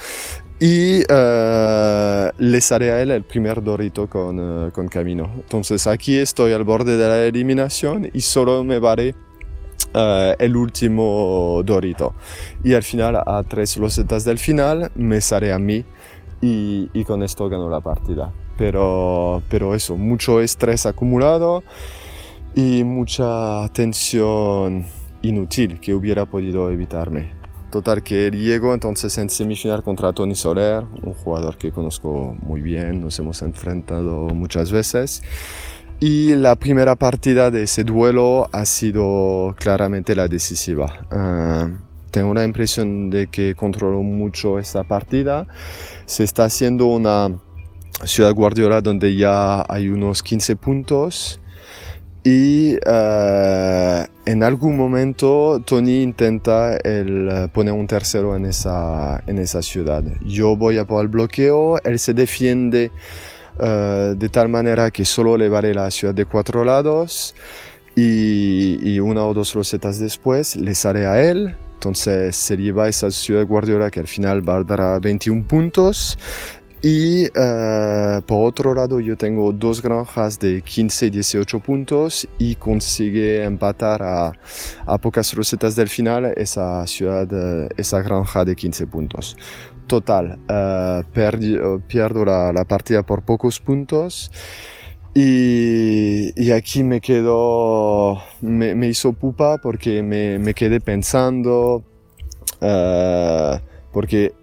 [0.60, 5.30] y uh, le sale a él el primer dorito con, uh, con, camino.
[5.36, 9.16] Entonces aquí estoy al borde de la eliminación y solo me vale
[9.94, 12.13] uh, el último dorito.
[12.63, 15.84] Y al final, a tres losetas del final, me sale a mí
[16.42, 18.32] y, y con esto gano la partida.
[18.58, 21.63] Pero, pero eso, mucho estrés acumulado
[22.56, 24.86] y mucha tensión
[25.24, 27.42] inútil que hubiera podido evitarme.
[27.73, 33.01] Total que llego entonces en semifinal contra Tony Soler, un jugador que conozco muy bien,
[33.01, 35.23] nos hemos enfrentado muchas veces.
[35.99, 41.07] Y la primera partida de ese duelo ha sido claramente la decisiva.
[41.12, 41.75] Uh,
[42.12, 45.47] tengo la impresión de que controlo mucho esta partida.
[46.05, 47.39] Se está haciendo una
[48.03, 51.39] ciudad guardiola donde ya hay unos 15 puntos
[52.23, 59.39] y uh, en algún momento Tony intenta el, uh, poner un tercero en esa, en
[59.39, 60.03] esa ciudad.
[60.25, 62.91] Yo voy a por el bloqueo, él se defiende
[63.59, 67.36] uh, de tal manera que solo le vale la ciudad de cuatro lados
[67.95, 71.55] y, y una o dos rosetas después le sale a él.
[71.73, 76.17] Entonces se lleva esa ciudad Guardiola que al final valdrá 21 puntos
[76.86, 82.56] y uh, por otro lado yo tengo dos granjas de 15 y 18 puntos y
[82.56, 84.34] consigue empatar a,
[84.86, 89.38] a pocas rosetas del final esa ciudad, uh, esa granja de 15 puntos.
[89.88, 91.57] Total, uh, perdi,
[91.88, 94.30] pierdo la, la, partida por pocos puntos
[95.14, 101.82] y, y aquí me quedo, me, me, hizo pupa porque me, me quedé pensando,
[102.60, 104.34] porque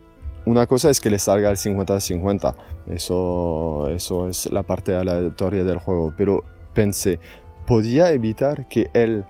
[0.51, 2.55] una cosa es que le salga el 50-50,
[2.91, 6.43] eso, eso es la parte aleatoria del juego, pero
[6.75, 7.21] pensé,
[7.67, 9.25] ¿podía evitar que él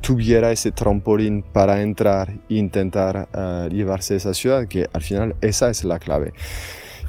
[0.00, 4.68] tuviera ese trampolín para entrar e intentar uh, llevarse esa ciudad?
[4.68, 6.32] Que al final esa es la clave.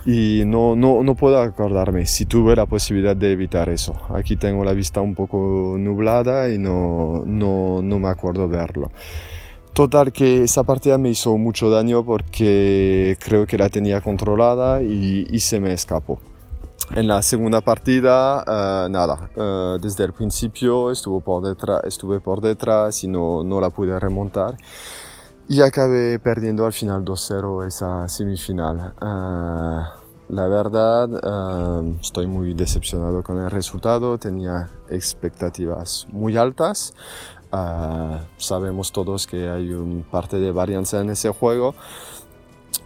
[0.07, 3.93] y no, no, no puedo acordarme si tuve la posibilidad de evitar eso.
[4.09, 8.91] Aquí tengo la vista un poco nublada y no, no, no me acuerdo verlo.
[9.73, 15.39] Total que esa partida me hizo mucho daño porque creo que la tenía controlada y,
[15.39, 16.19] se me escapó.
[16.93, 22.41] En la segunda partida, uh, nada, uh, desde el principio estuve por detrás, estuve por
[22.41, 24.57] detrás y no, la pude remontar.
[25.47, 28.93] Y acabé perdiendo al final 2-0 esa semifinal.
[29.01, 30.01] Uh,
[30.33, 31.09] la verdad,
[31.99, 36.93] estoy muy decepcionado con el resultado, tenía expectativas muy altas.
[38.37, 41.75] Sabemos todos que hay un parte de varianza en ese juego,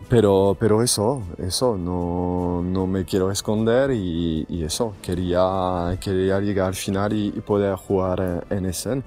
[0.09, 6.67] pero, pero eso, eso, no, no me quiero esconder y, y, eso, quería, quería llegar
[6.67, 9.03] al final y, poder jugar en Essen,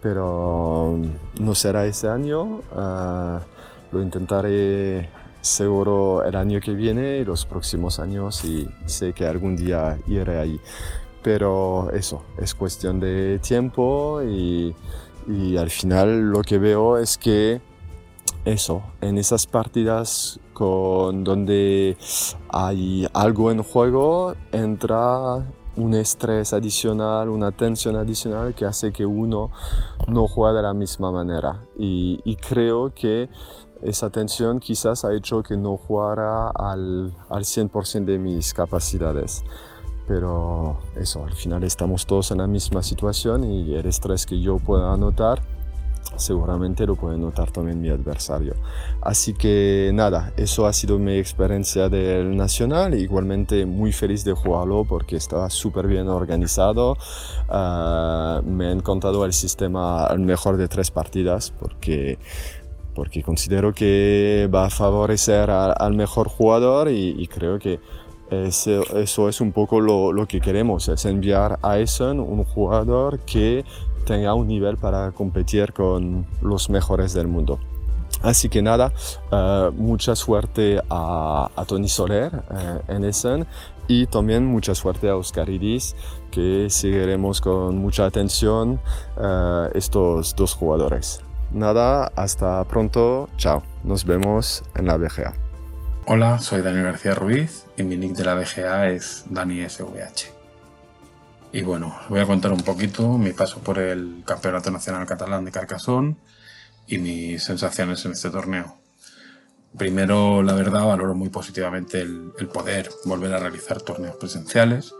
[0.00, 0.98] pero
[1.40, 3.40] no será ese año, uh,
[3.90, 5.08] lo intentaré
[5.40, 10.38] seguro el año que viene y los próximos años y sé que algún día iré
[10.38, 10.60] ahí.
[11.26, 14.72] Pero eso, es cuestión de tiempo y,
[15.58, 17.60] al final lo que veo es que
[18.44, 21.96] eso, en esas partidas con donde
[22.48, 29.50] hay algo en juego, entra un estrés adicional, una tensión adicional que hace que uno
[30.06, 31.60] no juegue de la misma manera.
[31.76, 33.28] Y, y creo que
[33.82, 39.42] esa tensión quizás ha hecho que no jugara al, al 100% de mis capacidades.
[40.06, 44.58] Pero eso, al final estamos todos en la misma situación y el estrés que yo
[44.58, 45.42] pueda notar
[46.16, 48.54] seguramente lo puede notar también mi adversario.
[49.00, 54.84] Así que nada, eso ha sido mi experiencia del Nacional, igualmente muy feliz de jugarlo
[54.84, 56.92] porque estaba súper bien organizado,
[57.48, 62.18] uh, me ha encantado el sistema al mejor de tres partidas porque
[62.94, 67.78] porque considero que va a favorecer al mejor jugador y creo que
[68.30, 73.64] eso, eso, es un poco lo, que queremos, es enviar a Essen un jugador que
[74.04, 77.58] tenga un nivel para competir con los mejores del mundo.
[78.22, 78.92] Así que nada,
[79.30, 83.46] uh, mucha suerte a, Tony Soler uh, en Essen
[83.88, 85.94] y también mucha suerte a Oscar Idis,
[86.30, 88.80] que seguiremos con mucha atención
[89.16, 91.20] uh, estos dos jugadores.
[91.52, 95.45] Nada, hasta pronto, chao, nos vemos en la BGA.
[96.08, 100.32] Hola, soy Daniel García Ruiz y mi nick de la BGA es Dani SVH.
[101.50, 105.44] Y bueno, os voy a contar un poquito mi paso por el Campeonato Nacional Catalán
[105.44, 106.14] de Carcassonne
[106.86, 108.78] y mis sensaciones en este torneo.
[109.76, 114.94] Primero, la verdad, valoro muy positivamente el, el, poder volver a realizar torneos presenciales,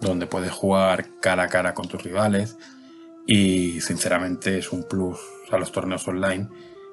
[0.00, 2.56] donde puedes jugar cara a cara con tus rivales
[3.26, 5.18] y sinceramente es un plus
[5.50, 6.48] a los torneos online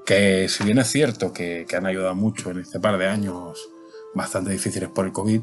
[0.05, 3.69] que si bien es cierto que, que han ayudado mucho en este par de años
[4.13, 5.41] bastante difíciles por el COVID,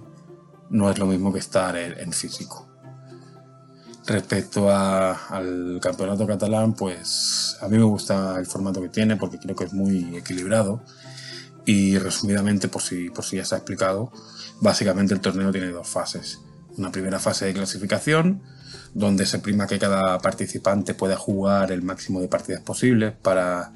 [0.71, 2.69] no es lo mismo que estar en, en físico.
[4.07, 9.39] Respecto a, al campeonato catalán, pues a mí me gusta el formato que tiene porque
[9.39, 10.83] creo que es muy equilibrado.
[11.65, 14.11] Y resumidamente, por si, por si ya se ha explicado,
[14.61, 16.41] básicamente el torneo tiene dos fases.
[16.77, 18.43] Una primera fase de clasificación,
[18.95, 23.73] donde se prima que cada participante pueda jugar el máximo de partidas posibles para,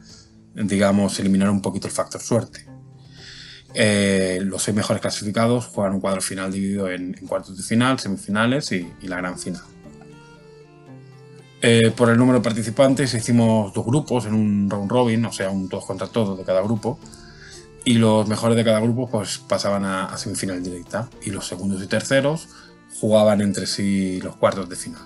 [0.64, 2.66] digamos, eliminar un poquito el factor suerte.
[3.74, 8.72] Eh, los seis mejores clasificados juegan un cuadro final dividido en, cuartos de final, semifinales
[8.72, 9.62] y, y la gran final.
[11.60, 15.50] Eh, por el número de participantes hicimos dos grupos en un round robin, o sea,
[15.50, 16.98] un todos contra todos de cada grupo.
[17.84, 21.08] Y los mejores de cada grupo pues pasaban a, a, semifinal directa.
[21.22, 22.48] Y los segundos y terceros
[23.00, 25.02] jugaban entre sí los cuartos de final.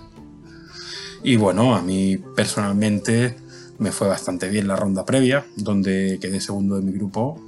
[1.22, 3.36] Y bueno, a mí personalmente
[3.80, 7.40] me fue bastante bien la ronda previa, donde quedé segundo de mi grupo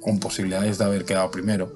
[0.00, 1.72] con posibilidades de haber quedado primero.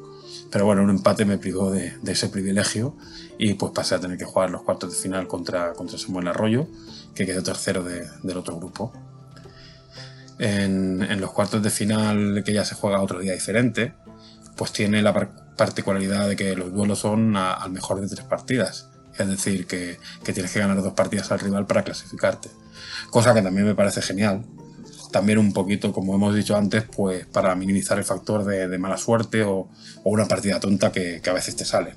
[0.50, 2.96] Pero bueno, un empate me privó de, ese privilegio
[3.38, 6.66] y pues pasé a tener que jugar los cuartos de final contra, contra Samuel Arroyo,
[7.14, 8.92] que quedó tercero de, del otro grupo.
[10.40, 13.94] En, los cuartos de final, que ya se juega otro día diferente,
[14.56, 15.14] pues tiene la
[15.56, 18.88] particularidad de que los duelos son al mejor de tres partidas.
[19.16, 22.50] Es decir, que, que tienes que ganar dos partidas al rival para clasificarte.
[23.10, 24.44] Cosa que también me parece genial,
[25.10, 29.42] también un poquito, como hemos dicho antes, pues para minimizar el factor de, mala suerte
[29.42, 29.68] o,
[30.04, 31.94] una partida tonta que, a veces te sale.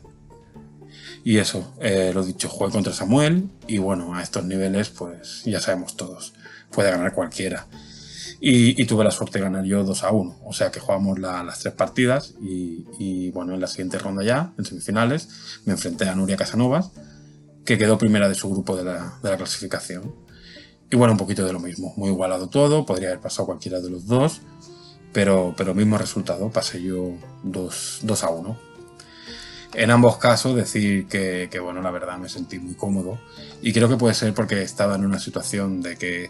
[1.23, 5.61] Y eso, eh, lo dicho, jugué contra Samuel y bueno, a estos niveles pues ya
[5.61, 6.33] sabemos todos,
[6.71, 7.67] puede ganar cualquiera.
[8.45, 11.45] Y, tuve la suerte de ganar yo 2 a 1, o sea que jugamos la,
[11.45, 15.29] las tres partidas y, bueno, en la siguiente ronda ya, en semifinales,
[15.63, 16.91] me enfrenté a Nuria Casanovas,
[17.63, 20.22] que quedó primera de su grupo de la clasificación.
[20.93, 23.89] Y bueno, un poquito de lo mismo, muy igualado todo, podría haber pasado cualquiera de
[23.89, 24.41] los dos,
[25.11, 28.57] pero, pero mismo resultado, pasé yo 2, 2 a 1.
[29.73, 33.17] En ambos casos decir que, bueno, la verdad me sentí muy cómodo
[33.59, 36.29] y creo que puede ser porque estaba en una situación de que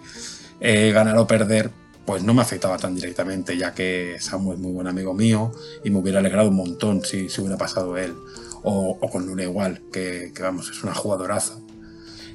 [0.61, 1.70] eh, ganar o perder
[2.05, 5.51] pues no me afectaba tan directamente, ya que Samu es muy buen amigo mío
[5.84, 8.16] y me hubiera alegrado un montón si, si hubiera pasado él.
[8.64, 11.55] O, con Luna igual, que, vamos, es una jugadoraza.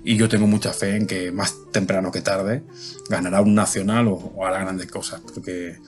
[0.05, 2.63] Y yo tengo mucha fe en que más temprano que tarde
[3.09, 5.79] ganará un nacional o, hará grandes cosas, porque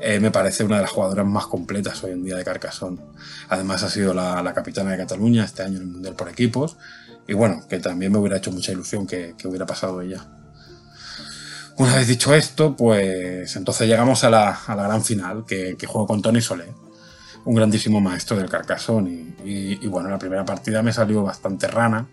[0.00, 3.00] eh, me parece una de las jugadoras más completas hoy en día de Carcassonne.
[3.48, 6.76] Además ha sido la, capitana de Cataluña este año en el Mundial por equipos.
[7.26, 10.26] Y bueno, que también me hubiera hecho mucha ilusión que, que hubiera pasado ella.
[11.76, 16.40] Una vez dicho esto, pues entonces llegamos a la, gran final, que, juego con Tony
[16.40, 16.72] Solé,
[17.44, 19.34] un grandísimo maestro del Carcassonne.
[19.44, 22.06] Y, bueno, la primera partida me salió bastante rana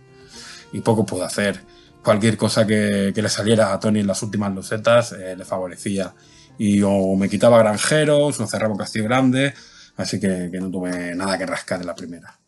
[0.71, 1.61] y poco pude hacer.
[2.03, 6.13] Cualquier cosa que, le saliera a Tony en las últimas losetas eh, le favorecía.
[6.57, 9.53] Y o me quitaba granjeros o cerraba un castillo grande,
[9.97, 12.39] así que, que no tuve nada que rascar en la primera.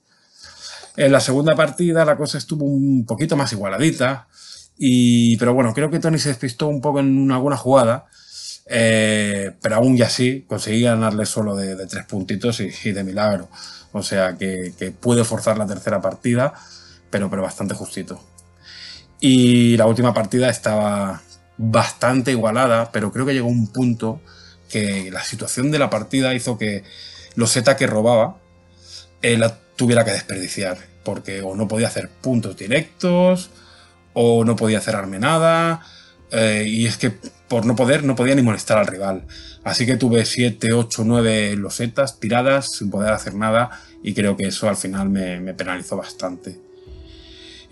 [0.97, 4.27] En la segunda partida la cosa estuvo un poquito más igualadita.
[4.77, 8.07] Y, pero bueno, creo que Tony se despistó un poco en alguna jugada.
[8.67, 13.49] Eh, pero aún y así conseguí ganarle solo de, tres puntitos y, de milagro.
[13.91, 16.53] O sea que, que, pude forzar la tercera partida,
[17.11, 18.19] pero, pero bastante justito.
[19.19, 21.21] Y la última partida estaba
[21.57, 24.19] bastante igualada, pero creo que llegó un punto
[24.69, 26.83] que la situación de la partida hizo que
[27.35, 28.37] los Z que robaba
[29.21, 33.51] eh, la tuviera que desperdiciar, porque o no podía hacer puntos directos,
[34.13, 35.85] o no podía cerrarme nada.
[36.31, 37.11] Eh, y es que
[37.47, 39.25] por no poder, no podía ni molestar al rival.
[39.63, 43.69] Así que tuve 7, 8, 9 losetas tiradas sin poder hacer nada
[44.01, 46.57] y creo que eso al final me, penalizó bastante.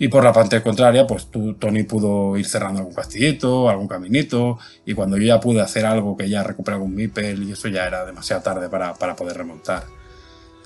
[0.02, 4.94] Y por la parte contraria, pues Tony pudo ir cerrando algún castillito, algún caminito, y
[4.94, 8.06] cuando yo ya pude hacer algo que ya recuperaba un Mipel, y eso ya era
[8.06, 9.84] demasiado tarde para, para poder remontar.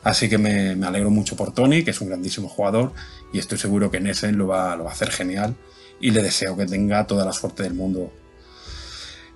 [0.05, 2.93] Así que me, me, alegro mucho por Tony, que es un grandísimo jugador,
[3.33, 5.57] y estoy seguro que Nessen lo va, lo va a hacer genial
[5.99, 8.13] y le deseo que tenga toda la suerte del mundo.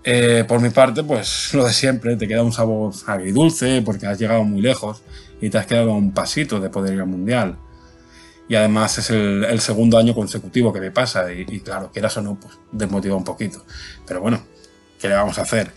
[0.05, 4.17] Eh, por mi parte, pues lo de siempre, te queda un sabor agridulce porque has
[4.17, 5.03] llegado muy lejos
[5.41, 7.59] y te has quedado a un pasito de poder ir al mundial.
[8.49, 12.39] Y además es el, segundo año consecutivo que me pasa y, claro, quieras o no,
[12.41, 13.65] pues desmotiva un poquito.
[14.07, 14.41] Pero bueno,
[14.99, 15.71] ¿qué le vamos a hacer?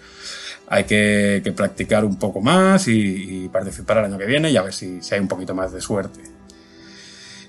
[0.67, 4.74] Hay que, practicar un poco más y, participar el año que viene y a ver
[4.74, 6.22] si, si hay un poquito más de suerte.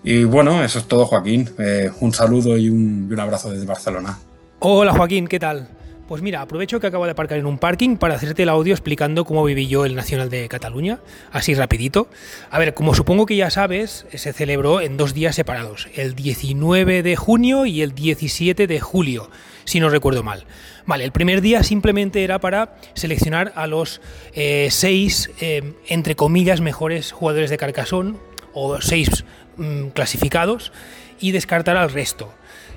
[0.03, 1.49] Y bueno, eso es todo, Joaquín.
[1.59, 4.19] Eh, un saludo y un, y un abrazo desde Barcelona.
[4.59, 5.69] Hola, Joaquín, ¿qué tal?
[6.09, 9.25] Pues mira, aprovecho que acabo de aparcar en un parking para hacerte el audio explicando
[9.25, 11.01] cómo viví yo el Nacional de Cataluña,
[11.31, 12.09] así rapidito.
[12.51, 17.03] A ver, como supongo que ya sabes, se celebró en dos días separados, el 19
[17.03, 19.31] de junio y el 17 de julio,
[19.65, 20.45] si no recuerdo mal.
[20.85, 24.01] Vale, el primer día simplemente era para seleccionar a los
[24.35, 28.17] eh, seis, eh, entre comillas, mejores jugadores de Carcassonne,
[28.55, 29.25] o seis
[29.57, 30.73] Mm, clasificados
[31.21, 32.33] y descartar al resto.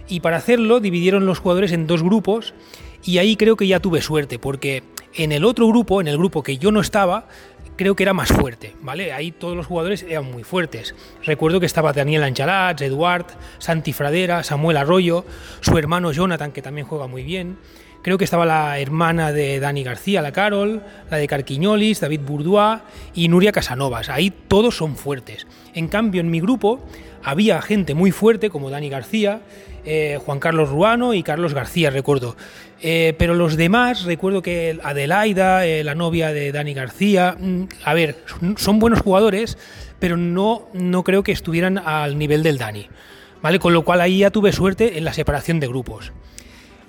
[0.10, 2.54] Y para hacerlo dividieron los jugadores en dos grupos
[3.06, 4.84] y ahí creo que ya tuve suerte porque
[5.14, 7.28] en el otro grupo, en el grupo que yo no estaba,
[7.76, 9.14] creo que era más fuerte, ¿vale?
[9.14, 10.96] Ahí todos los jugadores eran muy fuertes.
[11.24, 13.28] Recuerdo que estaba Daniel Anchalat, Eduard,
[13.60, 15.26] Santi Fradera, Samuel Arroyo,
[15.62, 17.58] su hermano Jonathan, que también juega muy bien.
[18.02, 22.82] Creo que estaba la hermana de Dani García, la Carol, la de Carquiñolis, David Bourdois
[23.16, 24.10] y Nuria Casanovas.
[24.10, 25.48] Ahí todos son fuertes.
[25.74, 26.86] En cambio, en mi grupo
[27.24, 29.42] había gente muy fuerte como Dani García,
[29.86, 32.36] eh, Juan Carlos Ruano y Carlos García, recuerdo.
[32.82, 37.94] Eh, pero los demás, recuerdo que Adelaida, eh, la novia de Dani García, mm, a
[37.94, 38.18] ver,
[38.58, 39.58] son buenos jugadores,
[40.00, 42.88] pero no, no creo que estuvieran al nivel del Dani.
[43.42, 43.60] ¿Vale?
[43.60, 46.12] Con lo cual ahí ya tuve suerte en la separación de grupos.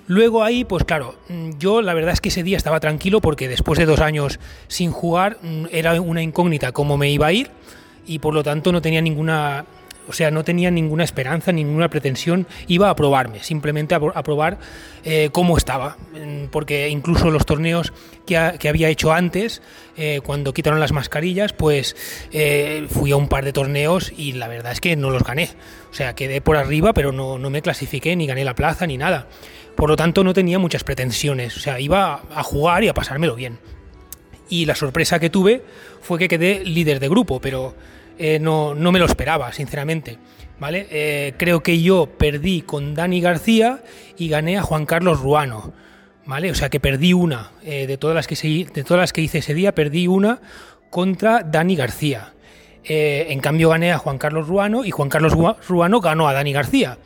[0.07, 3.47] Luego ahí, pues claro, mm, yo la verdad es que ese día estaba tranquilo porque
[3.47, 7.51] después de dos años sin jugar mm, era una incógnita cómo me iba a ir
[8.05, 9.65] y por lo tanto no tenía ninguna,
[10.07, 14.57] o sea, no tenía ninguna esperanza, ninguna pretensión, iba a probarme, simplemente a, probar
[15.03, 15.97] eh, cómo estaba,
[16.51, 17.93] porque incluso los torneos
[18.25, 19.61] que, había hecho antes,
[19.97, 21.95] eh, cuando quitaron las mascarillas, pues
[22.31, 25.49] eh, fui a un par de torneos y la verdad es que no los gané,
[25.91, 28.97] o sea, quedé por arriba, pero no, no me clasifiqué, ni gané la plaza, ni
[28.97, 29.27] nada.
[29.75, 33.35] Por lo tanto, no tenía muchas pretensiones, o sea, iba a jugar y a pasármelo
[33.35, 33.59] bien.
[34.49, 35.61] Y la sorpresa que tuve
[36.01, 37.75] fue que quedé líder de grupo, pero
[38.17, 40.17] eh, no, me lo esperaba, sinceramente.
[40.59, 40.87] ¿vale?
[40.89, 43.83] Eh, creo que yo perdí con Dani García
[44.17, 45.73] y gané a Juan Carlos Ruano.
[46.25, 46.51] ¿vale?
[46.51, 47.51] O sea que perdí una.
[47.63, 50.41] Eh, de, todas las que de todas las que hice ese día, perdí una
[50.89, 52.33] contra Dani García.
[52.83, 55.33] en cambio gané a Juan Carlos Ruano y Juan Carlos
[55.67, 56.97] Ruano ganó a Dani García.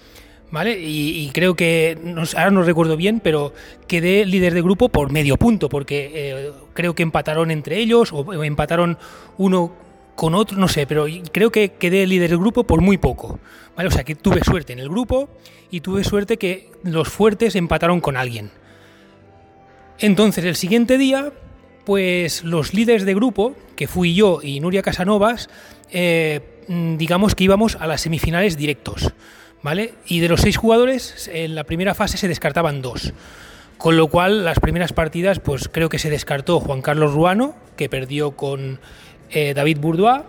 [0.52, 0.78] ¿vale?
[0.80, 1.98] Y, creo que,
[2.36, 3.54] ahora no recuerdo bien, pero
[3.88, 8.98] quedé líder de grupo por medio punto, porque creo que empataron entre ellos o empataron
[9.38, 9.74] uno
[10.16, 13.40] con otro, no sé, pero creo que quedé líder del grupo por muy poco.
[13.76, 13.90] ¿vale?
[13.90, 15.30] O sea, que tuve suerte en el grupo
[15.70, 18.52] y tuve suerte que los fuertes empataron con alguien.
[20.00, 21.32] Entonces, el siguiente día,
[21.86, 25.50] pues los líderes de grupo, que fui yo y Nuria Casanovas,
[25.92, 29.14] eh, digamos que íbamos a las semifinales directos.
[29.64, 29.94] ¿Vale?
[30.08, 33.14] Y de los seis jugadores, en la primera fase se descartaban dos.
[33.78, 37.88] Con lo cual, las primeras partidas, pues creo que se descartó Juan Carlos Ruano, que
[37.88, 38.80] perdió con
[39.32, 40.24] eh, David Bourdois,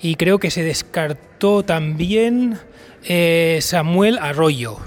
[0.00, 2.58] y creo que se descartó también
[3.04, 4.78] eh, Samuel Arroyo,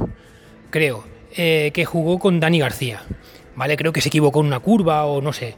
[0.70, 1.06] creo,
[1.36, 3.04] eh, que jugó con Dani García.
[3.56, 3.76] ¿Vale?
[3.76, 5.56] Creo que se equivocó en una curva o no sé.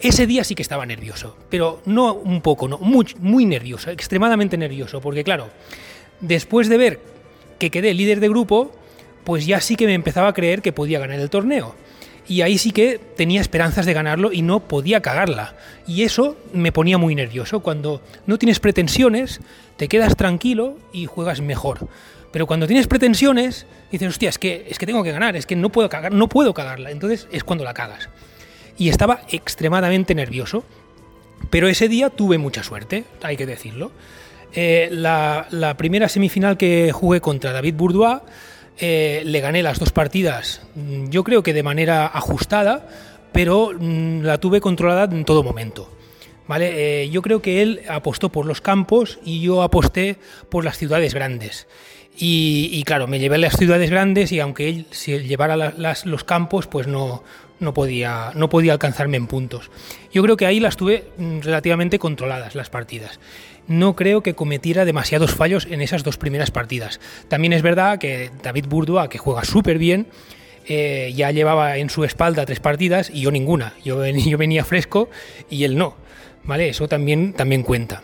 [0.00, 4.56] Ese día sí que estaba nervioso, pero no un poco, no, muy, muy nervioso, extremadamente
[4.56, 5.50] nervioso, porque claro,
[6.20, 7.00] después de ver
[7.58, 8.72] que quedé líder de grupo,
[9.24, 11.74] pues ya sí que me empezaba a creer que podía ganar el torneo.
[12.26, 15.54] Y ahí sí que tenía esperanzas de ganarlo y no podía cagarla.
[15.86, 17.60] Y eso me ponía muy nervioso.
[17.60, 19.40] Cuando no tienes pretensiones,
[19.76, 21.88] te quedas tranquilo y juegas mejor.
[22.32, 25.54] Pero cuando tienes pretensiones, dices, hostia, es que, es que tengo que ganar, es que
[25.54, 26.90] no puedo cagar, no puedo cagarla.
[26.90, 28.08] Entonces es cuando la cagas.
[28.78, 30.64] Y estaba extremadamente nervioso.
[31.50, 33.92] Pero ese día tuve mucha suerte, hay que decirlo.
[34.54, 38.20] Eh, la, la, primera semifinal que jugué contra David Bourdois,
[38.78, 42.88] eh, le gané las dos partidas, mm, yo creo que de manera ajustada,
[43.32, 45.90] pero mm, la tuve controlada en todo momento.
[46.46, 47.04] ¿Vale?
[47.04, 50.18] Eh, yo creo que él apostó por los campos y yo aposté
[50.50, 51.66] por las ciudades grandes.
[52.16, 56.68] Y, claro, me llevé a las ciudades grandes y aunque él si llevara los campos,
[56.68, 57.24] pues no,
[57.58, 59.70] no, podía, no podía alcanzarme en puntos.
[60.12, 63.18] Yo creo que ahí las tuve mm, relativamente controladas las partidas
[63.66, 67.00] no creo que cometiera demasiados fallos en esas dos primeras partidas.
[67.28, 70.08] También es verdad que David Bourdois, que juega súper bien,
[70.66, 73.74] eh, ya llevaba en su espalda tres partidas y yo ninguna.
[73.84, 73.98] Yo,
[74.38, 75.08] venía fresco
[75.50, 75.96] y él no.
[76.44, 76.68] ¿Vale?
[76.68, 78.02] Eso también, también cuenta.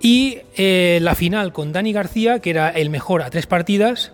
[0.00, 4.12] Y eh, la final con Dani García, que era el mejor a tres partidas.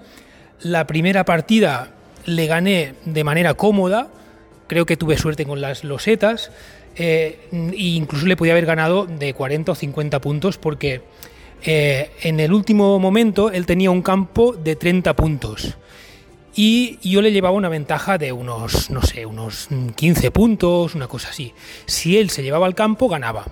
[0.62, 1.93] La primera partida
[2.25, 4.09] le gané de manera cómoda.
[4.68, 6.51] Creo que tuve suerte con las losetas.
[6.97, 11.01] Eh, e incluso le podía haber ganado de 40 o 50 puntos porque
[11.64, 15.78] eh, en el último momento él tenía un campo de 30 puntos
[16.55, 21.30] y yo le llevaba una ventaja de unos, no sé, unos 15 puntos, una cosa
[21.30, 21.55] así.
[21.86, 23.47] Si él se llevaba al campo, ganaba.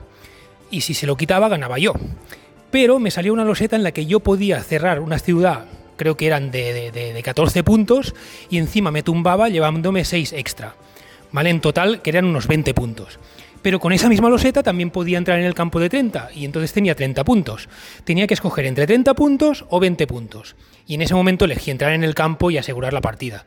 [0.71, 1.95] Y si se lo quitaba, ganaba yo.
[2.71, 5.65] Pero me salió una loseta en la que yo podía cerrar una ciudad,
[5.97, 8.15] creo que eran de, de, de 14 puntos,
[8.51, 10.75] y encima me tumbaba llevándome 6 extra.
[11.33, 11.51] ¿Vale?
[11.51, 13.19] En total que eran unos 20 puntos.
[13.63, 16.73] Pero con esa misma loseta también podía entrar en el campo de 30 y entonces
[16.73, 17.69] tenía 30 puntos.
[18.05, 20.57] Tenía que escoger entre 30 puntos o 20 puntos.
[20.87, 23.45] Y en ese momento elegí entrar en el campo y asegurar la partida.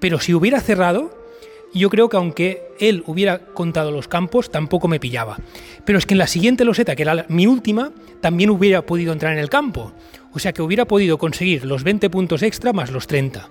[0.00, 1.24] Pero si hubiera cerrado,
[1.72, 5.38] yo creo que aunque él hubiera contado los campos, tampoco me pillaba.
[5.84, 9.32] Pero es que en la siguiente loseta, que era mi última, también hubiera podido entrar
[9.32, 9.92] en el campo.
[10.32, 13.48] O sea que hubiera podido conseguir los 20 puntos extra más los 30.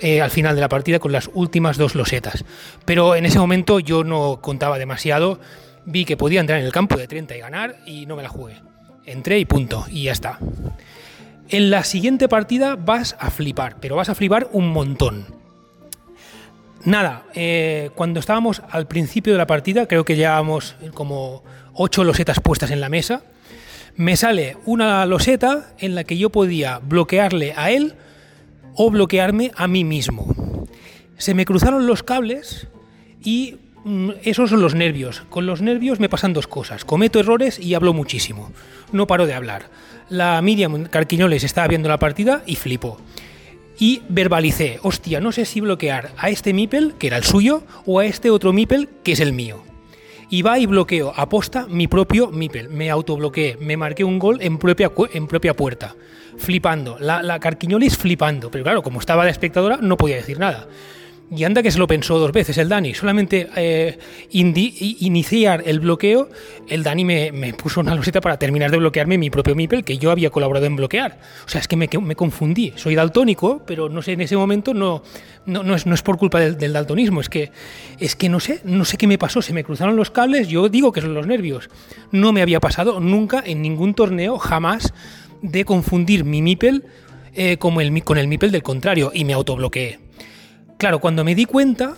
[0.00, 2.44] Eh, al final de la partida con las últimas dos losetas.
[2.84, 5.40] Pero en ese momento yo no contaba demasiado,
[5.86, 8.28] vi que podía entrar en el campo de 30 y ganar y no me la
[8.28, 8.60] jugué.
[9.06, 10.38] Entré y punto, y ya está.
[11.48, 15.26] En la siguiente partida vas a flipar, pero vas a flipar un montón.
[16.84, 21.42] Nada, eh, cuando estábamos al principio de la partida, creo que llevábamos como
[21.74, 23.22] 8 losetas puestas en la mesa,
[23.96, 27.94] me sale una loseta en la que yo podía bloquearle a él
[28.74, 30.34] o bloquearme a mí mismo.
[31.16, 32.68] Se me cruzaron los cables
[33.22, 35.22] y mm, esos son los nervios.
[35.30, 36.84] Con los nervios me pasan dos cosas.
[36.84, 38.50] Cometo errores y hablo muchísimo.
[38.92, 39.70] No paro de hablar.
[40.08, 43.00] La Miriam Carquiñoles estaba viendo la partida y flipó.
[43.78, 47.98] Y verbalicé, hostia, no sé si bloquear a este Mipel, que era el suyo, o
[47.98, 49.64] a este otro Mipel, que es el mío.
[50.34, 52.68] Y va y bloqueo, aposta mi propio Mipel.
[52.68, 55.94] Me autobloqueé, me marqué un gol en propia, en propia puerta
[56.38, 56.96] flipando.
[56.98, 58.50] La, la Carquiñolis flipando.
[58.50, 60.66] Pero claro, como estaba de espectadora, no podía decir nada.
[61.30, 62.94] Y anda que se lo pensó dos veces el Dani.
[62.94, 63.98] Solamente eh,
[64.30, 66.28] iniciar el bloqueo,
[66.68, 70.10] el Dani me, puso una loseta para terminar de bloquearme mi propio Mipel, que yo
[70.10, 71.18] había colaborado en bloquear.
[71.46, 72.72] O sea, es que me, me confundí.
[72.76, 75.02] Soy daltónico, pero no sé, en ese momento no,
[75.46, 77.20] no, es, no es, por culpa del, del, daltonismo.
[77.20, 77.50] Es que,
[77.98, 79.40] es que no sé, no sé qué me pasó.
[79.40, 81.70] Se me cruzaron los cables, yo digo que son los nervios.
[82.12, 84.92] No me había pasado nunca en ningún torneo, jamás
[85.42, 86.84] de confundir mi MIPEL
[87.34, 90.03] eh, como el, con el MIPEL del contrario y me autobloqueé.
[90.78, 91.96] Claro, cuando me di cuenta,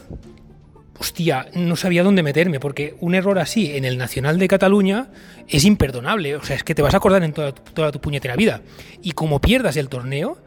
[0.98, 5.08] hostia, no sabía dónde meterme, porque un error así en el Nacional de Cataluña
[5.48, 6.36] es imperdonable.
[6.36, 8.62] O sea, es que te vas a acordar en toda, tu puñetera vida.
[9.02, 10.38] Y como pierdas el torneo,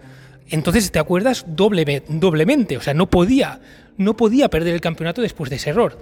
[0.49, 2.77] entonces te acuerdas doble, doblemente.
[2.77, 3.59] O sea, no podía,
[3.97, 5.99] no podía perder el campeonato después de ese error.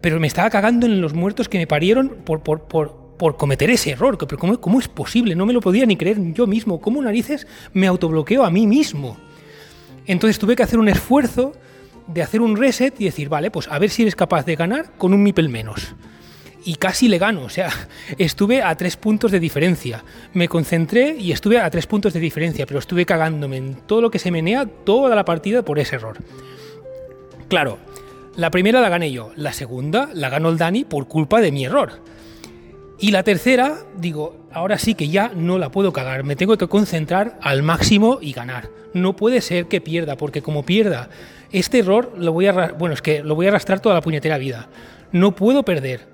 [0.00, 3.70] Pero me estaba cagando en los muertos que me parieron por, por, por por cometer
[3.70, 4.18] ese error.
[4.18, 5.34] Pero ¿cómo, ¿cómo, es posible?
[5.34, 6.80] No me lo podía ni creer yo mismo.
[6.80, 9.16] ¿Cómo narices me autobloqueo a mí mismo?
[10.06, 11.52] Entonces tuve que hacer un esfuerzo
[12.06, 14.92] de hacer un reset y decir, vale, pues a ver si eres capaz de ganar
[14.98, 15.94] con un Mipel menos.
[16.66, 17.70] Y casi le gano, o sea,
[18.18, 20.04] estuve a tres puntos de diferencia.
[20.32, 24.10] Me concentré y estuve a tres puntos de diferencia, pero estuve cagándome en todo lo
[24.10, 26.18] que se menea toda la partida por ese error.
[27.48, 27.78] Claro,
[28.36, 31.66] la primera la gané yo, la segunda la ganó el Dani por culpa de mi
[31.66, 32.00] error.
[32.98, 36.68] Y la tercera, digo, ahora sí que ya no la puedo cagar, me tengo que
[36.68, 38.70] concentrar al máximo y ganar.
[38.94, 41.10] No puede ser que pierda, porque como pierda
[41.52, 44.38] este error, lo voy a, bueno, es que lo voy a arrastrar toda la puñetera
[44.38, 44.68] vida.
[45.12, 46.06] No puedo perder.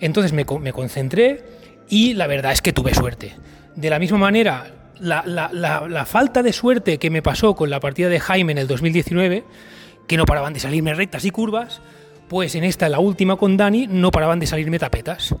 [0.00, 1.44] Entonces me, me concentré
[1.88, 3.34] y la verdad es que tuve suerte.
[3.76, 7.70] De la misma manera, la, la, la, la, falta de suerte que me pasó con
[7.70, 9.44] la partida de Jaime en el 2019,
[10.06, 11.80] que no paraban de salirme rectas y curvas,
[12.28, 15.34] pues en esta, la última con Dani, no paraban de salirme tapetas.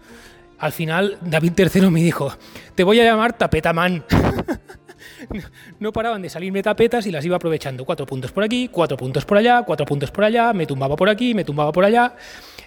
[0.58, 2.32] Al final, David III me dijo,
[2.74, 4.04] te voy a llamar Tapetaman.
[5.80, 7.84] no paraban de salirme tapetas y las iba aprovechando.
[7.84, 11.08] Cuatro puntos por aquí, cuatro puntos por allá, cuatro puntos por allá, me tumbaba por
[11.08, 12.14] aquí, me tumbaba por allá.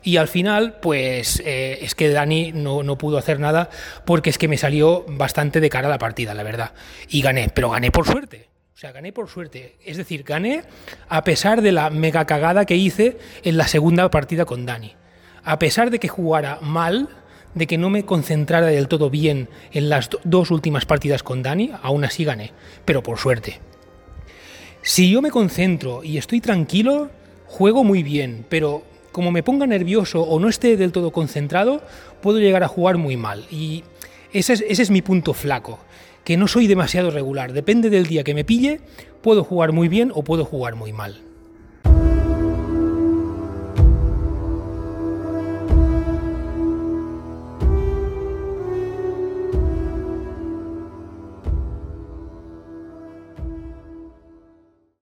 [0.04, 3.70] Y al final, pues eh, es que Dani no, no, pudo hacer nada
[4.06, 6.72] porque es que me salió bastante de cara la partida, la verdad.
[7.10, 8.48] Y gané, pero gané por suerte.
[8.74, 9.76] O sea, gané por suerte.
[9.84, 10.64] Es decir, gané
[11.10, 14.96] a pesar de la mega cagada que hice en la segunda partida con Dani.
[15.44, 17.10] A pesar de que jugara mal,
[17.58, 21.72] de que no me concentrara del todo bien en las dos últimas partidas con Dani,
[21.82, 22.54] aún así gané,
[22.86, 23.60] pero por suerte.
[24.82, 27.10] Si yo me concentro y estoy tranquilo,
[27.46, 31.82] juego muy bien, pero como me ponga nervioso o no esté del todo concentrado,
[32.22, 33.46] puedo llegar a jugar muy mal.
[33.52, 33.84] Y
[34.32, 35.80] ese es, ese es mi punto flaco,
[36.24, 37.54] que no soy demasiado regular.
[37.54, 38.80] Depende del día que me pille,
[39.22, 41.27] puedo jugar muy bien o puedo jugar muy mal.